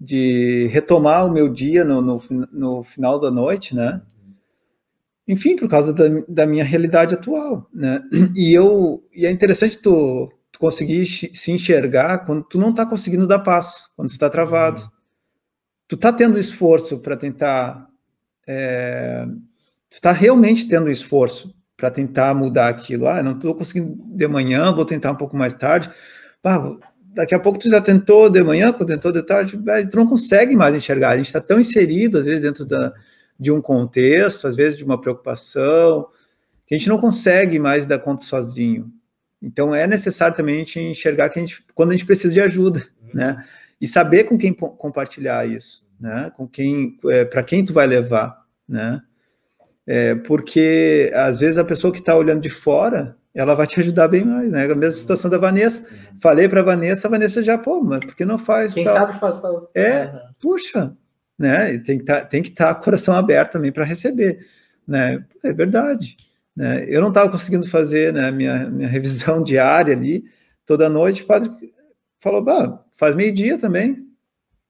[0.00, 2.20] de retomar o meu dia no, no,
[2.52, 4.02] no final da noite, né?
[5.26, 8.02] Enfim, por causa da, da, minha realidade atual, né?
[8.36, 13.26] E eu e é interessante tu, tu conseguir se enxergar quando tu não está conseguindo
[13.26, 14.82] dar passo, quando tu está travado.
[14.82, 14.88] Uhum.
[15.88, 17.86] Tu está tendo esforço para tentar,
[18.46, 19.24] é,
[19.88, 23.08] tu está realmente tendo esforço para tentar mudar aquilo.
[23.08, 25.90] Ah, não estou conseguindo de manhã, vou tentar um pouco mais tarde.
[26.42, 26.76] Ah,
[27.14, 29.58] daqui a pouco tu já tentou de manhã, tentou de tarde,
[29.90, 31.10] tu não consegue mais enxergar.
[31.10, 32.92] A gente está tão inserido, às vezes, dentro da,
[33.38, 36.06] de um contexto, às vezes de uma preocupação,
[36.66, 38.92] que a gente não consegue mais dar conta sozinho.
[39.40, 42.40] Então é necessário também a gente enxergar que a gente, quando a gente precisa de
[42.40, 43.10] ajuda, uhum.
[43.14, 43.44] né?
[43.80, 46.32] E saber com quem compartilhar isso, né?
[46.34, 49.02] Com quem, é, para quem tu vai levar, né?
[49.86, 54.06] É, porque às vezes a pessoa que está olhando de fora, ela vai te ajudar
[54.08, 54.64] bem mais, né?
[54.64, 55.88] A mesma situação da Vanessa.
[55.90, 56.20] Uhum.
[56.20, 58.74] Falei para a Vanessa, a Vanessa já, pô, mas por que não faz?
[58.74, 58.94] Quem tal?
[58.94, 59.58] sabe faz tal.
[59.74, 60.20] É, uhum.
[60.40, 60.96] puxa,
[61.36, 61.76] né?
[61.78, 64.46] Tem que tá, tem que estar tá coração aberto também para receber,
[64.86, 65.24] né?
[65.42, 66.16] É verdade.
[66.56, 66.84] Né?
[66.88, 70.24] Eu não estava conseguindo fazer né, minha, minha revisão diária ali,
[70.64, 71.50] toda noite, o padre
[72.20, 74.06] falou, bah, faz meio-dia também,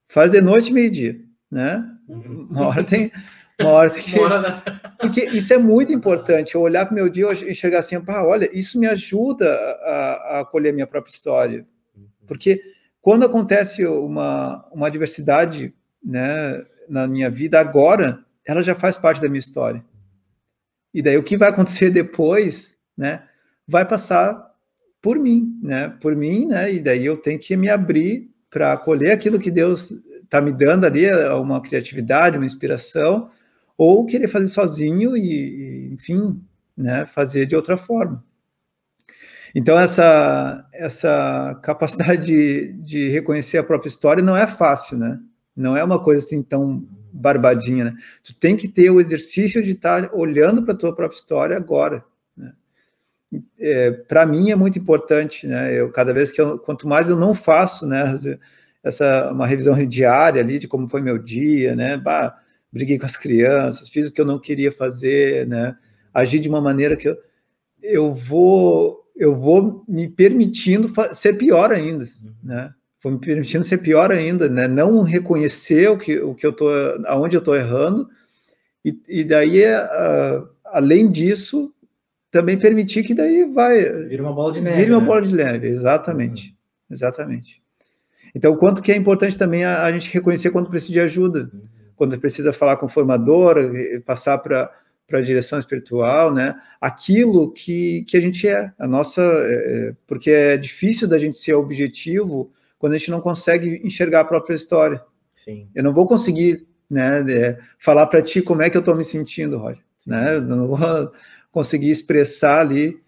[0.09, 1.85] faz de noite meio-dia, né?
[2.09, 2.49] Uhum.
[2.51, 3.13] Uma hora tem,
[3.61, 4.19] uma hora que...
[4.19, 4.63] Uma hora
[4.99, 6.55] Porque isso é muito importante.
[6.55, 10.37] Eu olhar para o meu dia e enxergar assim, pá, olha, isso me ajuda a,
[10.37, 11.67] a acolher a minha própria história.
[11.95, 12.07] Uhum.
[12.27, 12.63] Porque
[13.03, 19.29] quando acontece uma, uma adversidade né, na minha vida, agora, ela já faz parte da
[19.29, 19.85] minha história.
[20.93, 23.25] E daí o que vai acontecer depois, né,
[23.69, 24.53] vai passar
[25.03, 29.13] por mim, né, por mim, né, e daí eu tenho que me abrir para acolher
[29.13, 33.31] aquilo que Deus está me dando ali, uma criatividade, uma inspiração,
[33.77, 36.41] ou querer fazer sozinho e, enfim,
[36.77, 38.25] né, fazer de outra forma.
[39.55, 45.21] Então, essa, essa capacidade de, de reconhecer a própria história não é fácil, né?
[45.55, 47.95] Não é uma coisa assim tão barbadinha, né?
[48.25, 52.05] Tu tem que ter o exercício de estar olhando para a tua própria história agora.
[52.37, 52.53] Né?
[53.61, 55.73] É, para mim é muito importante, né?
[55.73, 58.19] Eu cada vez que eu, quanto mais eu não faço, né?
[58.83, 61.97] Essa uma revisão diária ali de como foi meu dia, né?
[61.97, 62.37] Bah,
[62.75, 65.77] briguei com as crianças, fiz o que eu não queria fazer, né?
[66.13, 67.17] Agi de uma maneira que eu,
[67.81, 72.33] eu vou eu vou me permitindo ser pior ainda, uhum.
[72.43, 72.75] né?
[73.01, 74.67] Vou me permitindo ser pior ainda, né?
[74.67, 76.69] Não reconhecer o que, o que eu tô,
[77.07, 78.09] aonde eu estou errando,
[78.85, 81.73] e, e daí, uh, além disso,
[82.29, 84.09] também permitir que daí vai.
[84.09, 84.77] Vira uma bola de neve.
[84.83, 85.07] Vira uma né?
[85.07, 86.49] bola de neve, exatamente.
[86.49, 86.55] Uhum.
[86.91, 87.63] Exatamente.
[88.35, 91.51] Então, o quanto que é importante também a, a, gente reconhecer quando precisa de ajuda,
[91.53, 91.63] uhum.
[91.97, 93.57] Quando precisa falar com o formador,
[94.05, 94.71] passar para
[95.07, 96.55] para a direção espiritual, né?
[96.81, 101.37] Aquilo que, que a gente é, a nossa, é, é, porque é difícil da gente
[101.37, 105.03] ser objetivo quando a gente não consegue enxergar a própria história.
[105.35, 105.69] Sim.
[105.75, 109.05] Eu não vou conseguir, né, é, falar para ti como é que eu estou me
[109.05, 110.11] sentindo, Roger, Sim.
[110.11, 110.37] né?
[110.37, 110.79] Eu não vou
[111.53, 112.99] conseguir expressar ali.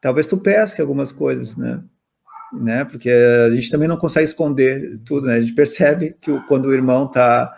[0.00, 1.82] Talvez tu pesque algumas coisas, né?
[2.52, 2.84] Né?
[2.84, 5.34] Porque a gente também não consegue esconder tudo, né?
[5.34, 7.52] A gente percebe que o, quando o irmão tá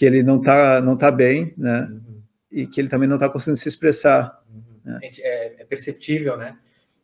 [0.00, 1.88] que ele não tá não tá bem, né?
[1.90, 2.10] Uhum
[2.50, 4.42] e que ele também não está conseguindo se expressar.
[4.52, 4.92] Uhum.
[4.92, 5.00] Né?
[5.20, 6.56] É, é, perceptível, né?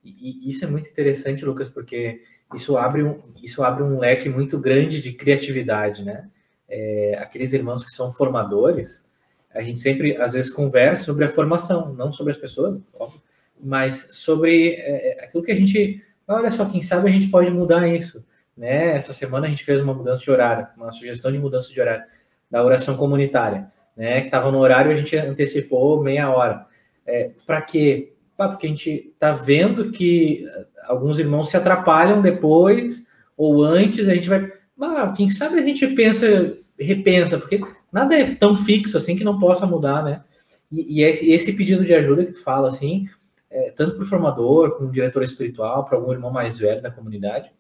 [0.04, 2.22] E, e, isso é muito interessante, Lucas, porque
[2.54, 6.28] isso abre um, isso abre um leque muito grande de criatividade, né?
[6.68, 9.09] É, aqueles irmãos que são formadores,
[9.54, 13.22] a gente sempre, às vezes, conversa sobre a formação, não sobre as pessoas, óbvio,
[13.62, 17.87] mas sobre é, aquilo que a gente, olha só, quem sabe a gente pode mudar
[17.87, 18.24] isso,
[18.56, 18.96] né?
[18.96, 22.04] Essa semana a gente fez uma mudança de horário, uma sugestão de mudança de horário
[22.50, 26.66] da oração comunitária né, que estava no horário, a gente antecipou meia hora.
[27.06, 28.12] É, para quê?
[28.38, 30.44] Ah, porque a gente está vendo que
[30.85, 33.06] alguns irmãos se atrapalham depois
[33.37, 34.52] ou antes, a gente vai.
[34.78, 39.38] Ah, quem sabe a gente pensa, repensa, porque nada é tão fixo assim que não
[39.38, 40.22] possa mudar, né?
[40.70, 43.09] E, e esse pedido de ajuda que tu fala, assim,
[43.50, 47.50] é, tanto para o formador, como diretor espiritual, para algum irmão mais velho da comunidade,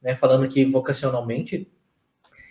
[0.00, 1.68] né, falando que vocacionalmente,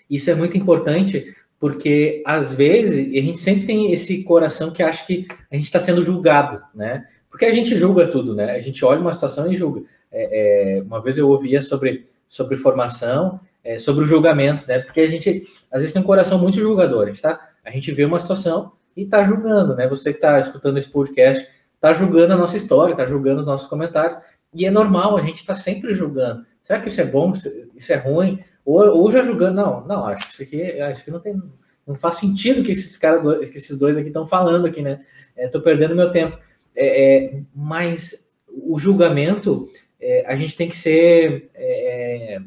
[0.10, 5.06] isso é muito importante, porque às vezes a gente sempre tem esse coração que acha
[5.06, 7.06] que a gente está sendo julgado, né?
[7.30, 8.56] Porque a gente julga tudo, né?
[8.56, 9.84] A gente olha uma situação e julga.
[10.12, 14.80] É, é, uma vez eu ouvia sobre, sobre formação, é, sobre os julgamentos, né?
[14.80, 17.92] Porque a gente às vezes tem um coração muito julgador, a gente, tá, a gente
[17.92, 19.88] vê uma situação e está julgando, né?
[19.88, 23.68] Você que está escutando esse podcast está julgando a nossa história, está julgando os nossos
[23.68, 24.18] comentários,
[24.52, 26.44] e é normal, a gente está sempre julgando.
[26.64, 27.34] Será que isso é bom?
[27.76, 28.40] Isso é ruim?
[28.66, 31.42] Ou, ou já julgando, não, não, acho que isso aqui, acho que não tem,
[31.86, 35.02] não faz sentido que esses caras, que esses dois aqui estão falando aqui, né?
[35.36, 36.38] Estou é, perdendo meu tempo.
[36.76, 39.70] É, é, mas o julgamento,
[40.00, 42.40] é, a gente tem que ser é,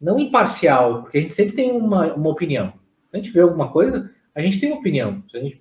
[0.00, 2.72] não imparcial, porque a gente sempre tem uma, uma opinião.
[3.12, 5.22] a gente vê alguma coisa, a gente tem uma opinião.
[5.34, 5.60] A gente,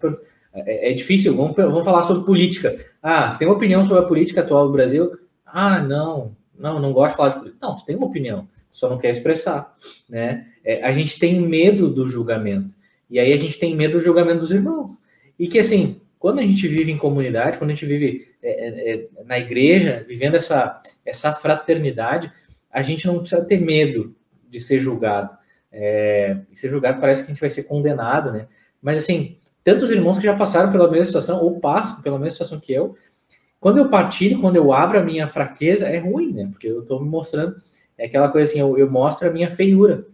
[0.54, 2.78] é, é, difícil, vamos, vamos falar sobre política.
[3.02, 5.12] Ah, você tem uma opinião sobre a política atual do Brasil?
[5.46, 7.68] Ah, não, não, não gosto de falar de política.
[7.68, 9.76] Não, você tem uma opinião só não quer expressar,
[10.08, 10.48] né?
[10.64, 12.76] É, a gente tem medo do julgamento.
[13.10, 15.02] E aí a gente tem medo do julgamento dos irmãos.
[15.38, 18.94] E que, assim, quando a gente vive em comunidade, quando a gente vive é, é,
[18.94, 22.32] é, na igreja, vivendo essa, essa fraternidade,
[22.70, 24.16] a gente não precisa ter medo
[24.50, 25.36] de ser julgado.
[25.72, 28.48] É, ser julgado parece que a gente vai ser condenado, né?
[28.82, 32.60] Mas, assim, tantos irmãos que já passaram pela mesma situação, ou passam pela mesma situação
[32.60, 32.96] que eu,
[33.60, 36.48] quando eu partilho, quando eu abro a minha fraqueza, é ruim, né?
[36.52, 37.62] Porque eu estou me mostrando
[38.00, 40.08] é aquela coisa assim, eu, eu mostro a minha feiura.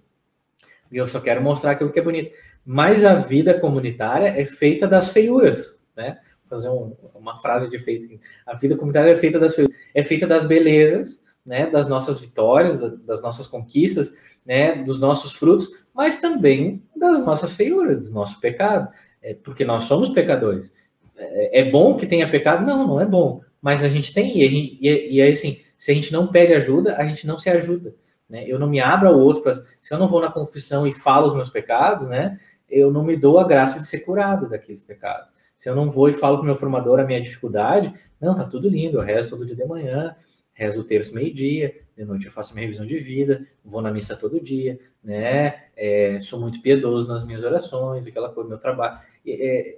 [0.91, 2.36] E eu só quero mostrar aquilo que é bonito.
[2.65, 6.17] Mas a vida comunitária é feita das feiuras, né?
[6.41, 8.19] Vou fazer um, uma frase de efeito aqui.
[8.45, 11.69] A vida comunitária é feita das feiuras, é feita das belezas, né?
[11.69, 14.84] Das nossas vitórias, das nossas conquistas, né?
[14.84, 18.91] Dos nossos frutos, mas também das nossas feiuras, do nosso pecado.
[19.22, 20.74] É, porque nós somos pecadores.
[21.16, 22.66] É, é bom que tenha pecado?
[22.66, 23.41] Não, não é bom.
[23.62, 26.95] Mas a gente tem, e, e, e aí assim, se a gente não pede ajuda,
[26.97, 27.93] a gente não se ajuda.
[28.30, 28.45] Né?
[28.47, 29.43] Eu não me abro ao outro.
[29.43, 32.38] Pra, se eu não vou na confissão e falo os meus pecados, né?
[32.69, 35.32] Eu não me dou a graça de ser curado daqueles pecados.
[35.57, 38.43] Se eu não vou e falo para o meu formador a minha dificuldade, não, tá
[38.43, 40.15] tudo lindo, eu rezo todo dia de manhã,
[40.53, 44.15] rezo o terço meio-dia, de noite eu faço minha revisão de vida, vou na missa
[44.15, 45.63] todo dia, né?
[45.76, 48.99] É, sou muito piedoso nas minhas orações, aquela coisa, meu trabalho.
[49.26, 49.78] É,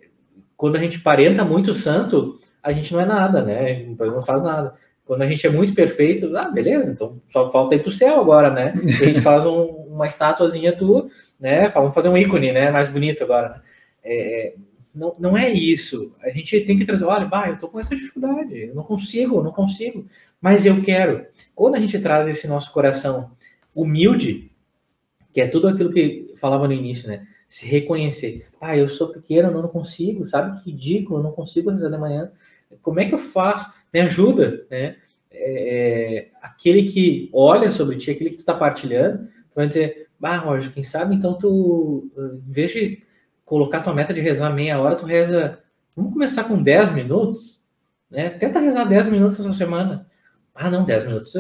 [0.55, 3.85] quando a gente parenta muito santo, a gente não é nada, né?
[3.85, 4.75] Não faz nada.
[5.07, 8.51] Quando a gente é muito perfeito, ah, beleza, então só falta ir pro céu agora,
[8.51, 8.73] né?
[8.83, 11.69] E a gente faz um, uma estatuazinha tua, né?
[11.69, 12.69] Vamos fazer um ícone, né?
[12.69, 13.63] Mais bonito agora.
[14.03, 14.53] É,
[14.93, 16.13] não, não é isso.
[16.21, 19.37] A gente tem que trazer, olha, vai, eu estou com essa dificuldade, eu não consigo,
[19.37, 20.05] eu não consigo,
[20.41, 21.25] mas eu quero.
[21.55, 23.31] Quando a gente traz esse nosso coração
[23.73, 24.51] humilde,
[25.31, 27.25] que é tudo aquilo que falava no início, né?
[27.47, 28.45] Se reconhecer.
[28.59, 31.97] Ah, eu sou pequeno, eu não consigo, sabe que ridículo, eu não consigo rezar de
[31.97, 32.29] manhã.
[32.81, 33.71] Como é que eu faço?
[33.93, 34.95] Me ajuda, né?
[35.31, 40.37] É, é aquele que olha sobre ti, aquele que tu está partilhando, vai dizer, ah,
[40.37, 43.03] Roger, quem sabe então tu, em vez de
[43.47, 45.59] colocar tua meta de rezar meia hora, tu reza.
[45.95, 47.59] Vamos começar com 10 minutos?
[48.11, 48.29] Né?
[48.29, 50.05] Tenta rezar 10 minutos essa semana.
[50.53, 51.35] Ah, não, 10 minutos.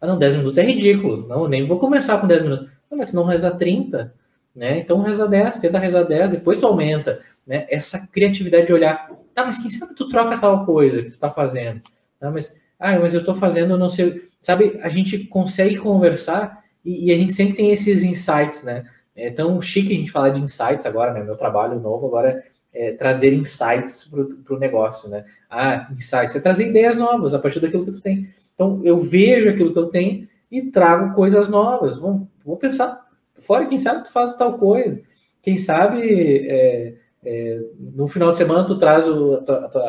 [0.00, 1.26] Ah, não, 10 minutos é ridículo.
[1.28, 2.68] Não, nem vou começar com 10 minutos.
[2.90, 4.12] Não, mas tu não reza 30,
[4.54, 4.78] né?
[4.78, 7.66] Então reza 10, tenta rezar 10, depois tu aumenta, né?
[7.70, 9.10] Essa criatividade de olhar.
[9.34, 11.82] Tá, mas quem sabe tu troca tal coisa que tu tá fazendo?
[12.20, 14.28] Tá, mas, ah, mas eu tô fazendo, não sei.
[14.40, 18.84] Sabe, a gente consegue conversar e, e a gente sempre tem esses insights, né?
[19.14, 21.22] É tão chique a gente falar de insights agora, né?
[21.22, 24.10] Meu trabalho novo agora é trazer insights
[24.44, 25.24] para o negócio, né?
[25.50, 28.28] Ah, insights é trazer ideias novas a partir daquilo que tu tem.
[28.54, 31.98] Então, eu vejo aquilo que eu tenho e trago coisas novas.
[31.98, 35.00] Vamos, vou pensar fora, quem sabe tu faz tal coisa.
[35.42, 36.94] Quem sabe é,
[37.24, 39.44] é, no final de semana tu traz o,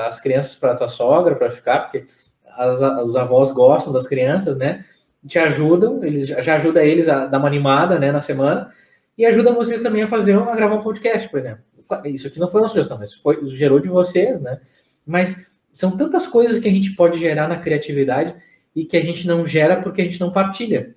[0.07, 2.05] as crianças para tua sogra para ficar, porque
[2.45, 4.85] as, os avós gostam das crianças, né?
[5.25, 8.71] Te ajudam, eles já ajuda eles a dar uma animada, né, na semana
[9.17, 11.63] e ajuda vocês também a fazer a gravar um podcast, por exemplo.
[12.05, 14.59] Isso aqui não foi uma sugestão, mas foi gerou de vocês, né?
[15.05, 18.35] Mas são tantas coisas que a gente pode gerar na criatividade
[18.75, 20.95] e que a gente não gera porque a gente não partilha.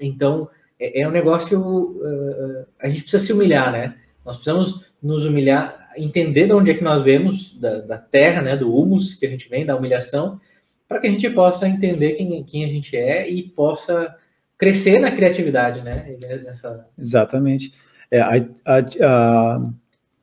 [0.00, 0.48] Então,
[0.78, 1.60] é, é um negócio.
[1.60, 3.96] Uh, a gente precisa se humilhar, né?
[4.24, 8.56] Nós precisamos nos humilhar, entender de onde é que nós vemos, da, da terra, né?
[8.56, 10.40] Do humus que a gente vem, da humilhação,
[10.88, 14.14] para que a gente possa entender quem, quem a gente é e possa
[14.56, 16.16] crescer na criatividade, né?
[16.44, 16.86] Nessa...
[16.98, 17.72] Exatamente.
[18.10, 18.30] É, a,
[18.64, 19.62] a, a,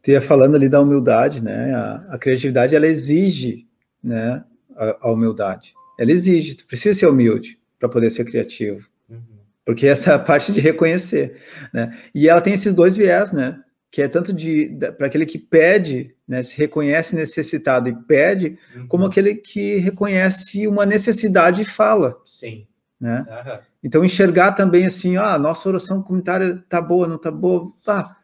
[0.02, 1.74] tu ia falando ali da humildade, né?
[1.74, 3.68] A, a criatividade, ela exige,
[4.04, 4.44] né?
[4.76, 5.74] A, a, humildade.
[6.00, 8.88] Ela exige, tu precisa ser humilde para poder ser criativo.
[9.10, 9.22] Uhum.
[9.66, 11.38] Porque essa é a parte de reconhecer,
[11.74, 11.96] né?
[12.16, 13.60] E ela tem esses dois viés, né?
[13.92, 18.88] Que é tanto de para aquele que pede, né, se reconhece necessitado e pede, uhum.
[18.88, 22.18] como aquele que reconhece uma necessidade e fala.
[22.26, 22.66] Sim.
[23.00, 23.26] Né?
[23.28, 23.60] Uhum.
[23.84, 28.16] Então, enxergar também assim, ah, nossa oração comunitária tá boa, não tá boa, ah,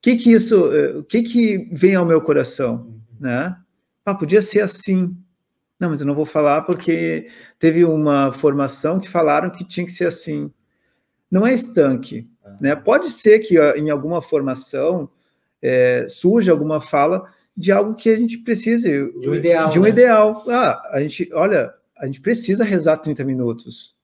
[0.00, 3.00] que que isso, eh, o que que vem ao meu coração, uhum.
[3.20, 3.56] né?
[4.04, 5.14] Ah, podia ser assim.
[5.78, 9.92] Não, mas eu não vou falar porque teve uma formação que falaram que tinha que
[9.92, 10.52] ser assim.
[11.30, 12.28] Não é estanque.
[12.60, 12.74] Né?
[12.74, 15.10] Pode ser que em alguma formação
[15.62, 19.82] é, surja alguma fala de algo que a gente precise de um ideal, de um
[19.82, 19.88] né?
[19.90, 20.44] ideal.
[20.48, 23.94] Ah, a gente, olha, a gente precisa rezar 30 minutos.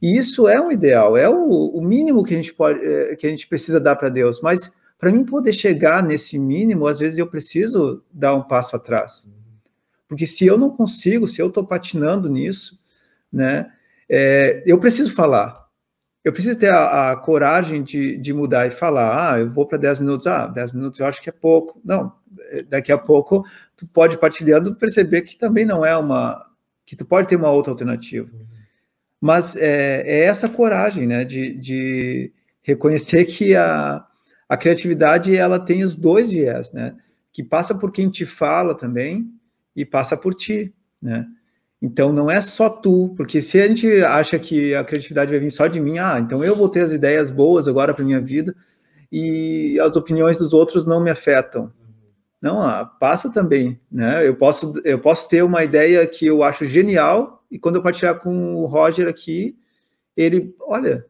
[0.00, 3.26] E isso é um ideal, é o, o mínimo que a gente pode, é, que
[3.26, 4.40] a gente precisa dar para Deus.
[4.40, 9.28] Mas para mim poder chegar nesse mínimo, às vezes eu preciso dar um passo atrás,
[10.08, 12.78] porque se eu não consigo, se eu estou patinando nisso,
[13.32, 13.72] né,
[14.08, 15.61] é, eu preciso falar.
[16.24, 19.78] Eu preciso ter a, a coragem de, de, mudar e falar, ah, eu vou para
[19.78, 21.80] 10 minutos, ah, 10 minutos eu acho que é pouco.
[21.84, 22.12] Não,
[22.50, 23.44] é, daqui a pouco
[23.76, 26.46] tu pode partilhando perceber que também não é uma,
[26.86, 28.28] que tu pode ter uma outra alternativa.
[29.20, 34.04] Mas é, é essa coragem, né, de, de reconhecer que a,
[34.48, 36.94] a criatividade ela tem os dois viés, né,
[37.32, 39.28] que passa por quem te fala também
[39.74, 41.26] e passa por ti, né.
[41.82, 45.50] Então não é só tu, porque se a gente acha que a criatividade vai vir
[45.50, 48.54] só de mim, ah, então eu vou ter as ideias boas agora para minha vida
[49.10, 51.72] e as opiniões dos outros não me afetam.
[52.40, 54.26] Não, ah, passa também, né?
[54.26, 58.18] Eu posso eu posso ter uma ideia que eu acho genial e quando eu partilhar
[58.20, 59.56] com o Roger aqui,
[60.16, 61.04] ele, olha,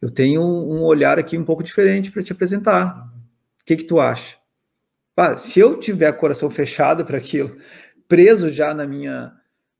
[0.00, 3.10] eu tenho um olhar aqui um pouco diferente para te apresentar.
[3.60, 4.38] O que que tu acha?
[5.36, 7.54] se eu tiver coração fechado para aquilo,
[8.08, 9.30] preso já na minha,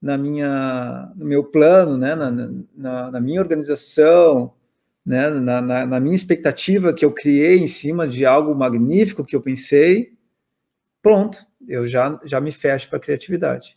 [0.01, 2.30] na minha, no meu plano, né, na,
[2.74, 4.55] na, na minha organização,
[5.05, 9.36] né, na, na, na, minha expectativa que eu criei em cima de algo magnífico que
[9.36, 10.14] eu pensei,
[11.03, 13.76] pronto, eu já, já me fecho para a criatividade.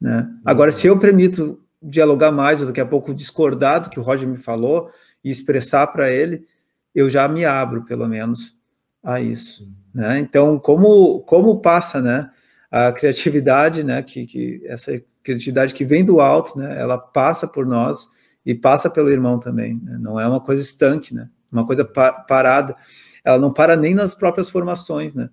[0.00, 0.28] Né?
[0.44, 4.28] Agora, se eu permito dialogar mais, ou daqui a pouco discordar do que o Roger
[4.28, 4.90] me falou
[5.24, 6.46] e expressar para ele,
[6.94, 8.56] eu já me abro, pelo menos,
[9.02, 9.70] a isso.
[9.94, 10.18] Né?
[10.18, 12.30] Então, como, como passa né,
[12.70, 17.66] a criatividade, né, que, que essa criatividade que vem do alto, né, ela passa por
[17.66, 18.08] nós
[18.44, 19.80] e passa pelo irmão também.
[19.82, 19.98] Né?
[20.00, 21.28] Não é uma coisa estanque, né?
[21.50, 22.76] uma coisa pa parada.
[23.24, 25.14] Ela não para nem nas próprias formações.
[25.14, 25.28] Né?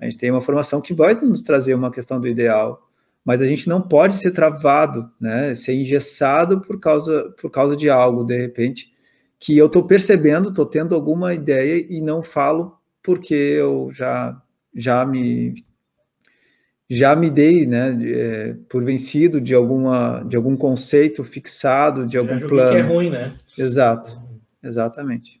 [0.00, 2.88] A gente tem uma formação que vai nos trazer uma questão do ideal,
[3.22, 7.88] mas a gente não pode ser travado, né, ser engessado por causa, por causa de
[7.88, 8.92] algo, de repente,
[9.38, 14.40] que eu estou percebendo, estou tendo alguma ideia e não falo porque eu já,
[14.74, 15.54] já me
[16.88, 22.38] já me dei, né, é, por vencido de alguma, de algum conceito fixado, de algum
[22.40, 22.72] plano.
[22.72, 23.34] que é ruim, né?
[23.56, 24.20] Exato,
[24.62, 25.40] exatamente.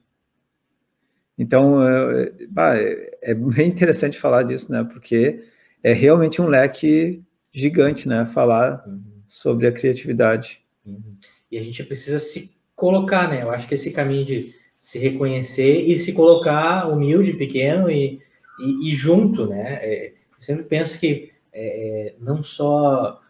[1.38, 4.84] Então, é, é, é, bem interessante falar disso, né?
[4.84, 5.42] Porque
[5.82, 7.22] é realmente um leque
[7.52, 8.24] gigante, né?
[8.26, 9.02] Falar uhum.
[9.28, 10.60] sobre a criatividade.
[10.86, 11.16] Uhum.
[11.50, 13.42] E a gente precisa se colocar, né?
[13.42, 18.20] Eu acho que esse caminho de se reconhecer e se colocar humilde, pequeno e,
[18.60, 19.78] e, e junto, né?
[19.82, 23.20] É, eu sempre penso que é, é, não só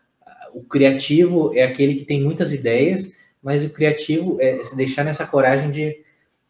[0.55, 5.27] o criativo é aquele que tem muitas ideias, mas o criativo é se deixar nessa
[5.27, 6.03] coragem de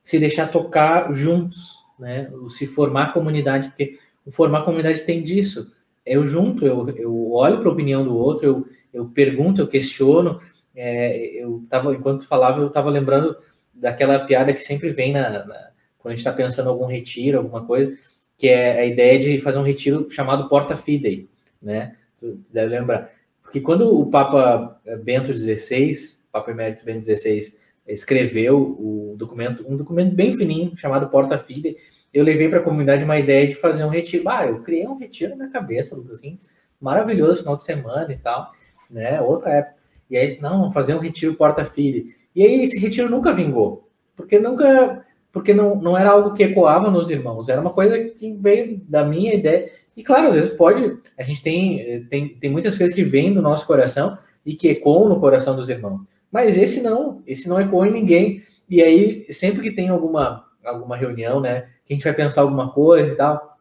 [0.02, 2.30] se deixar tocar juntos, né?
[2.34, 5.72] O se formar comunidade, porque o formar comunidade tem disso.
[6.04, 10.38] Eu junto, eu, eu olho para a opinião do outro, eu, eu pergunto, eu questiono.
[10.76, 13.36] É, eu tava, enquanto falava, eu estava lembrando
[13.72, 17.38] daquela piada que sempre vem na, na quando a gente está pensando em algum retiro,
[17.38, 17.96] alguma coisa,
[18.36, 21.26] que é a ideia de fazer um retiro chamado Porta Fidei,
[21.64, 21.96] né?
[22.18, 23.10] Tu, tu deve lembrar.
[23.42, 25.94] Porque quando o Papa Bento XVI,
[26.30, 27.40] Papa Emérito Bento XVI,
[27.86, 31.76] escreveu o documento, um documento bem fininho chamado Porta Fide.
[32.12, 34.28] Eu levei para a comunidade uma ideia de fazer um retiro.
[34.28, 36.38] Ah, eu criei um retiro na minha cabeça, assim,
[36.80, 38.52] maravilhoso, final de semana e tal,
[38.90, 39.20] né?
[39.20, 39.76] Outra época.
[40.10, 42.14] E aí, não, fazer um retiro Porta Fide.
[42.34, 46.90] E aí esse retiro nunca vingou, porque nunca, porque não, não era algo que ecoava
[46.90, 49.70] nos irmãos, era uma coisa que veio da minha ideia.
[49.96, 53.42] E claro, às vezes pode, a gente tem, tem, tem muitas coisas que vêm do
[53.42, 56.00] nosso coração e que ecoam no coração dos irmãos.
[56.30, 58.42] Mas esse não, esse não ecoa em ninguém.
[58.68, 62.72] E aí, sempre que tem alguma, alguma reunião, né, que a gente vai pensar alguma
[62.72, 63.56] coisa e tal,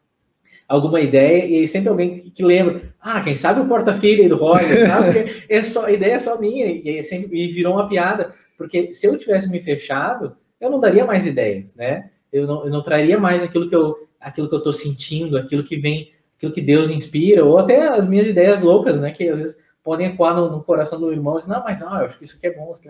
[0.67, 4.37] alguma ideia, e aí sempre alguém que, que lembra, ah, quem sabe o porta-filha do
[4.37, 5.03] Roger, tá?
[5.03, 8.33] porque é só, a ideia é só minha, e, aí sempre, e virou uma piada,
[8.57, 12.09] porque se eu tivesse me fechado, eu não daria mais ideias, né?
[12.31, 15.63] Eu não, eu não traria mais aquilo que eu aquilo que eu estou sentindo, aquilo
[15.63, 16.11] que vem,
[16.43, 19.11] aquilo que Deus inspira, ou até as minhas ideias loucas, né?
[19.11, 22.05] Que às vezes podem ecoar no, no coração do irmão, diz, não, mas não, eu
[22.05, 22.89] acho que isso aqui é bom, aqui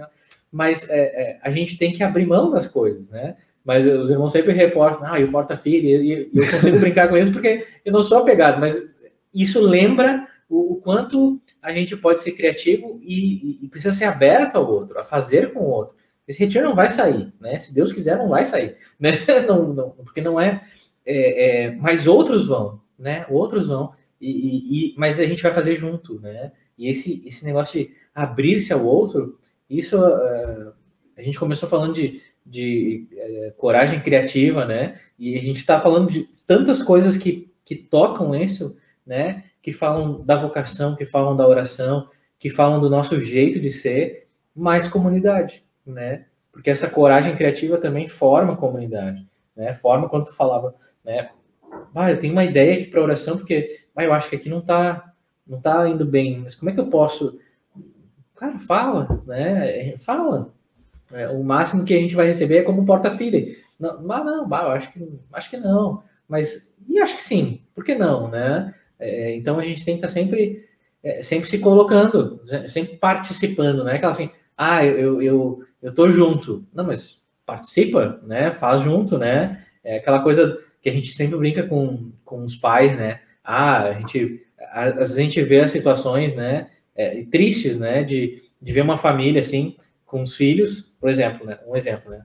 [0.52, 3.36] mas é, é, a gente tem que abrir mão das coisas, né?
[3.66, 7.32] Mas os irmãos sempre reforçam, ah, e o porta-filho, e, eu consigo brincar com isso
[7.32, 9.00] porque eu não sou apegado, mas
[9.34, 14.56] isso lembra o, o quanto a gente pode ser criativo e, e, precisa ser aberto
[14.58, 15.96] ao outro, a fazer com o outro.
[16.28, 17.58] Esse retiro não vai sair, né?
[17.58, 19.14] Se Deus quiser, não vai sair, né?
[19.48, 20.62] Não, não, porque não é,
[21.06, 23.26] é, é, mas outros vão, né?
[23.30, 26.54] Outros vão, e, e, mas a gente vai fazer junto, né?
[26.78, 29.38] E esse, esse negócio de abrir-se ao outro,
[29.70, 30.74] isso uh,
[31.18, 34.98] a gente começou falando de, de uh, coragem criativa, né?
[35.20, 39.44] E a gente está falando de tantas coisas que, que tocam isso, né?
[39.62, 42.08] Que falam da vocação, que falam da oração,
[42.40, 46.26] que falam do nosso jeito de ser, mais comunidade, né?
[46.50, 49.74] Porque essa coragem criativa também forma comunidade, né?
[49.76, 50.74] Forma quando tu falava,
[51.04, 51.30] né?
[51.96, 54.60] Ah, eu tenho uma ideia aqui para oração, porque ah, eu acho que aqui não
[54.60, 55.14] está
[55.46, 57.38] não tá indo bem, mas como é que eu posso?
[58.36, 59.98] Cara, fala, né?
[59.98, 60.54] Fala.
[61.12, 63.56] É, o máximo que a gente vai receber é como porta-filha.
[63.80, 66.02] Não, não, não, eu acho que, acho que não.
[66.28, 68.74] Mas, e acho que sim, por que não, né?
[69.00, 70.66] É, então a gente tem que estar sempre,
[71.04, 73.96] é, sempre se colocando, sempre participando, né?
[73.96, 76.66] Aquela assim, ah, eu, eu, eu tô junto.
[76.74, 78.52] Não, mas participa, né?
[78.52, 79.64] Faz junto, né?
[79.84, 83.22] É aquela coisa que a gente sempre brinca com, com os pais, né?
[83.44, 88.42] Ah, a gente às vezes a gente vê as situações, né, é, tristes, né, de,
[88.62, 92.24] de ver uma família assim com os filhos, por exemplo, né, um exemplo, né,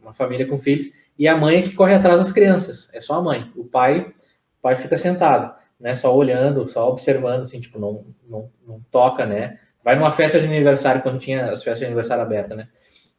[0.00, 0.86] uma família com filhos
[1.18, 4.00] e a mãe é que corre atrás das crianças, é só a mãe, o pai,
[4.00, 9.26] o pai fica sentado, né, só olhando, só observando, assim, tipo, não, não, não toca,
[9.26, 12.68] né, vai numa festa de aniversário quando tinha as festas de aniversário abertas, né,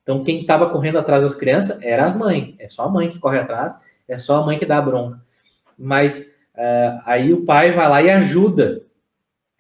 [0.02, 3.20] então quem estava correndo atrás das crianças era a mãe, é só a mãe que
[3.20, 3.76] corre atrás,
[4.08, 5.20] é só a mãe que dá a bronca,
[5.78, 8.82] mas Uh, aí o pai vai lá e ajuda,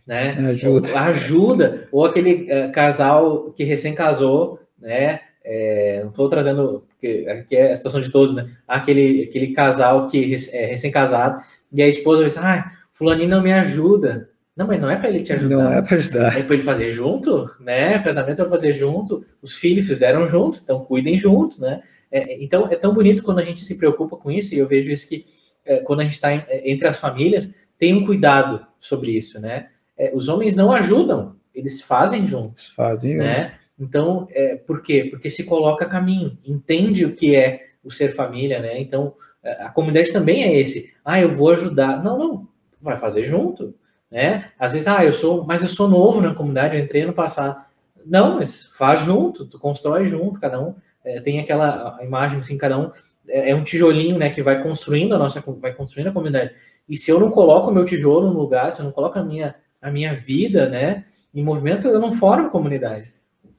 [0.07, 0.29] né?
[0.29, 0.99] Ajuda.
[1.01, 1.87] ajuda.
[1.91, 5.19] Ou aquele uh, casal que recém casou, né?
[5.47, 8.49] É, não estou trazendo, porque aqui é a situação de todos, né?
[8.67, 11.39] Aquele, aquele casal que é recém-casado,
[11.71, 14.27] e a esposa diz, ah, fulaninho não me ajuda.
[14.57, 15.55] Não, mas não é para ele te ajudar.
[15.55, 16.39] Não é para ajudar.
[16.39, 17.97] É para ele fazer junto, né?
[17.97, 19.23] O casamento é fazer junto.
[19.39, 21.83] Os filhos fizeram juntos, então cuidem juntos, né?
[22.11, 24.91] É, então é tão bonito quando a gente se preocupa com isso, e eu vejo
[24.91, 25.25] isso que
[25.65, 29.69] é, quando a gente está é, entre as famílias, tenham um cuidado sobre isso, né?
[29.97, 32.67] É, os homens não ajudam, eles fazem juntos.
[32.67, 33.39] Fazem né?
[33.39, 33.65] Juntos.
[33.79, 35.07] Então, é, por quê?
[35.09, 38.79] Porque se coloca a caminho, entende o que é o ser família, né?
[38.79, 40.93] Então, é, a comunidade também é esse.
[41.03, 42.01] Ah, eu vou ajudar.
[42.03, 42.47] Não, não,
[42.81, 43.73] vai fazer junto,
[44.09, 44.51] né?
[44.57, 47.65] Às vezes, ah, eu sou, mas eu sou novo na comunidade, eu entrei ano passado.
[48.05, 50.75] Não, mas faz junto, tu constrói junto, cada um
[51.05, 52.91] é, tem aquela imagem assim, cada um
[53.27, 56.51] é, é um tijolinho, né, que vai construindo a nossa, vai construindo a comunidade.
[56.87, 59.23] E se eu não coloco o meu tijolo no lugar, se eu não coloco a
[59.23, 63.13] minha, a minha vida, né, em movimento, eu não formo comunidade.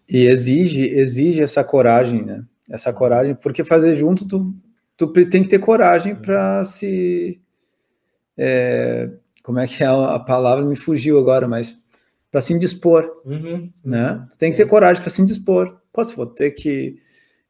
[0.08, 2.44] E exige, exige essa coragem, né?
[2.70, 4.54] Essa coragem, porque fazer junto, tu,
[4.96, 6.22] tu tem que ter coragem uhum.
[6.22, 7.40] para se.
[8.36, 9.10] É,
[9.42, 10.64] como é que é a palavra?
[10.64, 11.76] Me fugiu agora, mas
[12.30, 13.70] para se indispor, uhum.
[13.84, 14.26] né?
[14.32, 15.76] Tu tem que ter coragem para se indispor.
[15.92, 16.98] Posso, vou ter que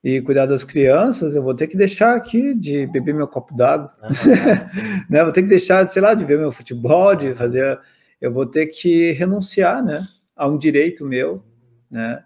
[0.06, 3.92] ir cuidar das crianças, eu vou ter que deixar aqui de beber meu copo d'água,
[4.02, 4.08] uhum,
[5.10, 5.24] né?
[5.24, 7.78] Vou ter que deixar, sei lá, de ver meu futebol, de fazer,
[8.20, 10.06] eu vou ter que renunciar, né?
[10.36, 11.42] A um direito meu,
[11.90, 12.22] né?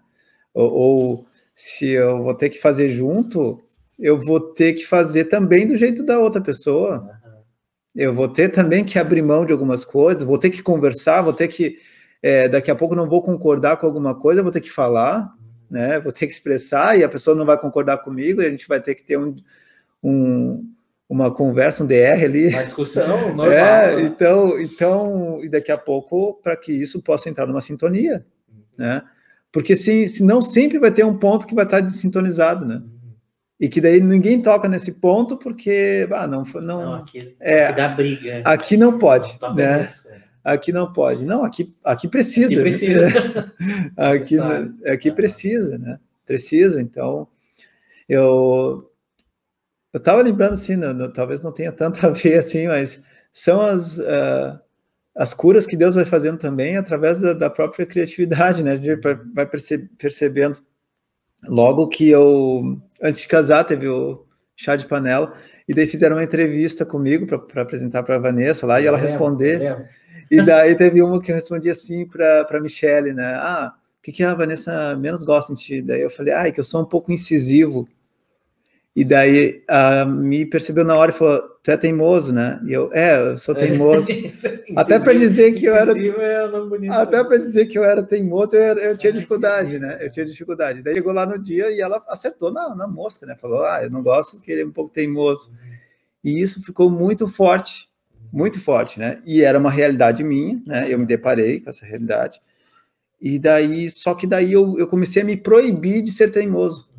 [0.53, 1.25] ou, ou
[1.55, 3.61] se eu vou ter que fazer junto,
[3.99, 7.09] eu vou ter que fazer também do jeito da outra pessoa.
[7.95, 11.33] Eu vou ter também que abrir mão de algumas coisas, vou ter que conversar, vou
[11.33, 11.75] ter que.
[12.23, 15.33] É, daqui a pouco não vou concordar com alguma coisa, vou ter que falar,
[15.71, 15.99] né?
[16.01, 18.81] Vou ter que expressar e a pessoa não vai concordar comigo, e a gente vai
[18.81, 19.35] ter que ter um,
[20.03, 20.69] um
[21.09, 22.47] uma conversa, um DR ali.
[22.47, 23.51] Uma discussão, normal.
[23.51, 24.01] É, né?
[24.03, 28.25] então, então, e daqui a pouco, para que isso possa entrar numa sintonia,
[28.77, 29.03] né?
[29.51, 32.81] Porque se, senão sempre vai ter um ponto que vai estar desintonizado, né?
[33.59, 37.75] E que daí ninguém toca nesse ponto porque ah, não, não, não aqui, é, aqui
[37.75, 38.41] dá briga.
[38.45, 39.83] Aqui não pode, não né?
[39.83, 40.23] Isso, é.
[40.43, 41.23] Aqui não pode.
[41.23, 42.47] Não, aqui, aqui precisa.
[42.47, 43.07] Aqui precisa.
[43.95, 44.37] aqui,
[44.87, 45.99] aqui precisa, né?
[46.25, 46.81] Precisa.
[46.81, 47.27] Então,
[48.07, 48.87] eu
[49.93, 53.01] eu estava lembrando assim, não, não, talvez não tenha tanto a ver assim, mas
[53.33, 54.59] são as uh,
[55.15, 58.73] as curas que Deus vai fazendo também através da, da própria criatividade, né?
[58.73, 59.01] A gente
[59.33, 60.57] vai perce percebendo.
[61.47, 64.25] Logo que eu, antes de casar, teve o
[64.55, 65.33] chá de panela,
[65.67, 69.59] e daí fizeram uma entrevista comigo para apresentar para a Vanessa lá, e ela responder.
[70.29, 73.35] E daí teve uma que eu respondi assim para a Michelle, né?
[73.35, 75.81] Ah, o que, que a Vanessa menos gosta de ti?
[75.81, 77.87] Daí eu falei, ah, é que eu sou um pouco incisivo.
[78.93, 82.59] E daí a me percebeu na hora e falou: Tu é teimoso, né?
[82.65, 84.11] E eu, é, eu sou teimoso.
[84.75, 85.93] até para dizer que eu era.
[85.97, 89.97] É até para dizer que eu era teimoso, eu, eu tinha dificuldade, né?
[90.01, 90.81] Eu tinha dificuldade.
[90.81, 93.35] Daí chegou lá no dia e ela acertou na, na mosca, né?
[93.39, 95.53] Falou: Ah, eu não gosto porque ele é um pouco teimoso.
[96.21, 97.87] E isso ficou muito forte,
[98.31, 99.21] muito forte, né?
[99.25, 100.91] E era uma realidade minha, né?
[100.91, 102.41] Eu me deparei com essa realidade.
[103.21, 106.90] E daí, só que daí eu, eu comecei a me proibir de ser teimoso.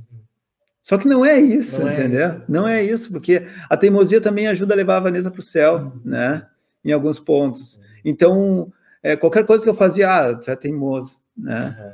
[0.82, 2.20] Só que não é isso, não é entendeu?
[2.20, 2.44] É isso.
[2.48, 5.76] Não é isso, porque a teimosia também ajuda a levar a Vanessa para o céu,
[5.76, 6.00] uhum.
[6.04, 6.46] né?
[6.84, 7.80] Em alguns pontos.
[8.04, 8.72] Então,
[9.02, 11.76] é, qualquer coisa que eu fazia, ah, tu é teimoso, né?
[11.78, 11.92] Uhum.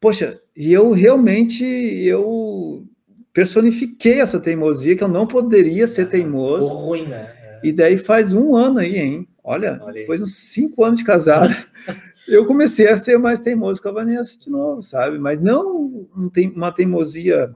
[0.00, 2.84] Poxa, e eu realmente, eu
[3.32, 6.68] personifiquei essa teimosia, que eu não poderia ser teimoso.
[6.68, 7.32] Ficou ruim, né?
[7.40, 7.60] É.
[7.62, 9.28] E daí faz um ano aí, hein?
[9.44, 11.54] Olha, Olha depois uns cinco anos de casado,
[12.26, 15.18] eu comecei a ser mais teimoso com a Vanessa de novo, sabe?
[15.18, 16.08] Mas não
[16.54, 17.54] uma teimosia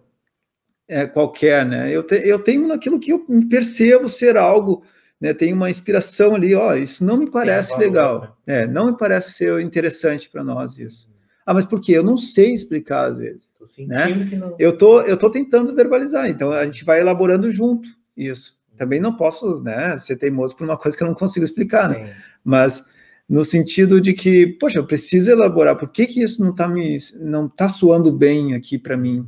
[0.93, 1.91] é, qualquer, né?
[1.91, 4.85] Eu, te, eu tenho naquilo que eu percebo ser algo,
[5.19, 5.33] né?
[5.33, 8.63] Tem uma inspiração ali, ó, isso não me parece legal, né?
[8.63, 11.11] é, não me parece ser interessante para nós isso.
[11.47, 11.93] Ah, mas por quê?
[11.93, 13.55] Eu não sei explicar às vezes.
[13.59, 14.27] Tô sentindo né?
[14.29, 14.55] que não.
[14.59, 18.61] Eu tô, eu tô tentando verbalizar, então a gente vai elaborando junto isso.
[18.77, 22.15] Também não posso, né, ser teimoso por uma coisa que eu não consigo explicar, né?
[22.45, 22.85] Mas
[23.29, 25.77] no sentido de que, poxa, eu preciso elaborar.
[25.77, 29.27] Por que que isso não está me, não tá suando bem aqui para mim?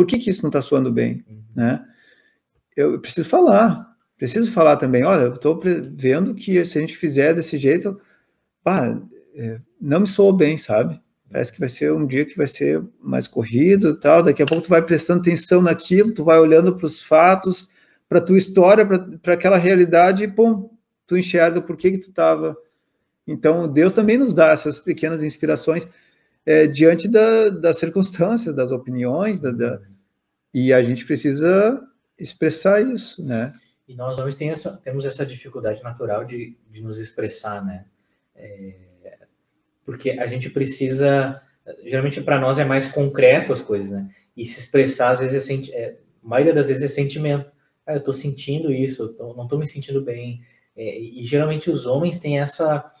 [0.00, 1.22] Por que, que isso não está soando bem?
[1.28, 1.42] Uhum.
[1.54, 1.84] Né?
[2.74, 3.86] Eu preciso falar,
[4.16, 5.04] preciso falar também.
[5.04, 5.60] Olha, eu estou
[5.92, 8.00] vendo que se a gente fizer desse jeito,
[8.64, 8.98] pá,
[9.34, 10.98] é, não me soou bem, sabe?
[11.30, 14.22] Parece que vai ser um dia que vai ser mais corrido tal.
[14.22, 17.68] Daqui a pouco tu vai prestando atenção naquilo, tu vai olhando para os fatos,
[18.08, 18.86] para tua história,
[19.18, 20.70] para aquela realidade, e pum,
[21.06, 22.56] tu enxerga por que, que tu estava.
[23.26, 25.86] Então, Deus também nos dá essas pequenas inspirações
[26.44, 29.80] é, diante da, das circunstâncias, das opiniões, da, da,
[30.52, 31.80] e a gente precisa
[32.18, 33.52] expressar isso, né?
[33.88, 37.86] E nós homens tem essa, temos essa dificuldade natural de, de nos expressar, né?
[38.34, 38.74] É,
[39.84, 41.40] porque a gente precisa,
[41.84, 44.08] geralmente para nós é mais concreto as coisas, né?
[44.36, 47.52] E se expressar às vezes é, é a maioria das vezes é sentimento.
[47.86, 50.40] Ah, eu estou sentindo isso, eu tô, não estou me sentindo bem.
[50.76, 52.92] É, e geralmente os homens têm essa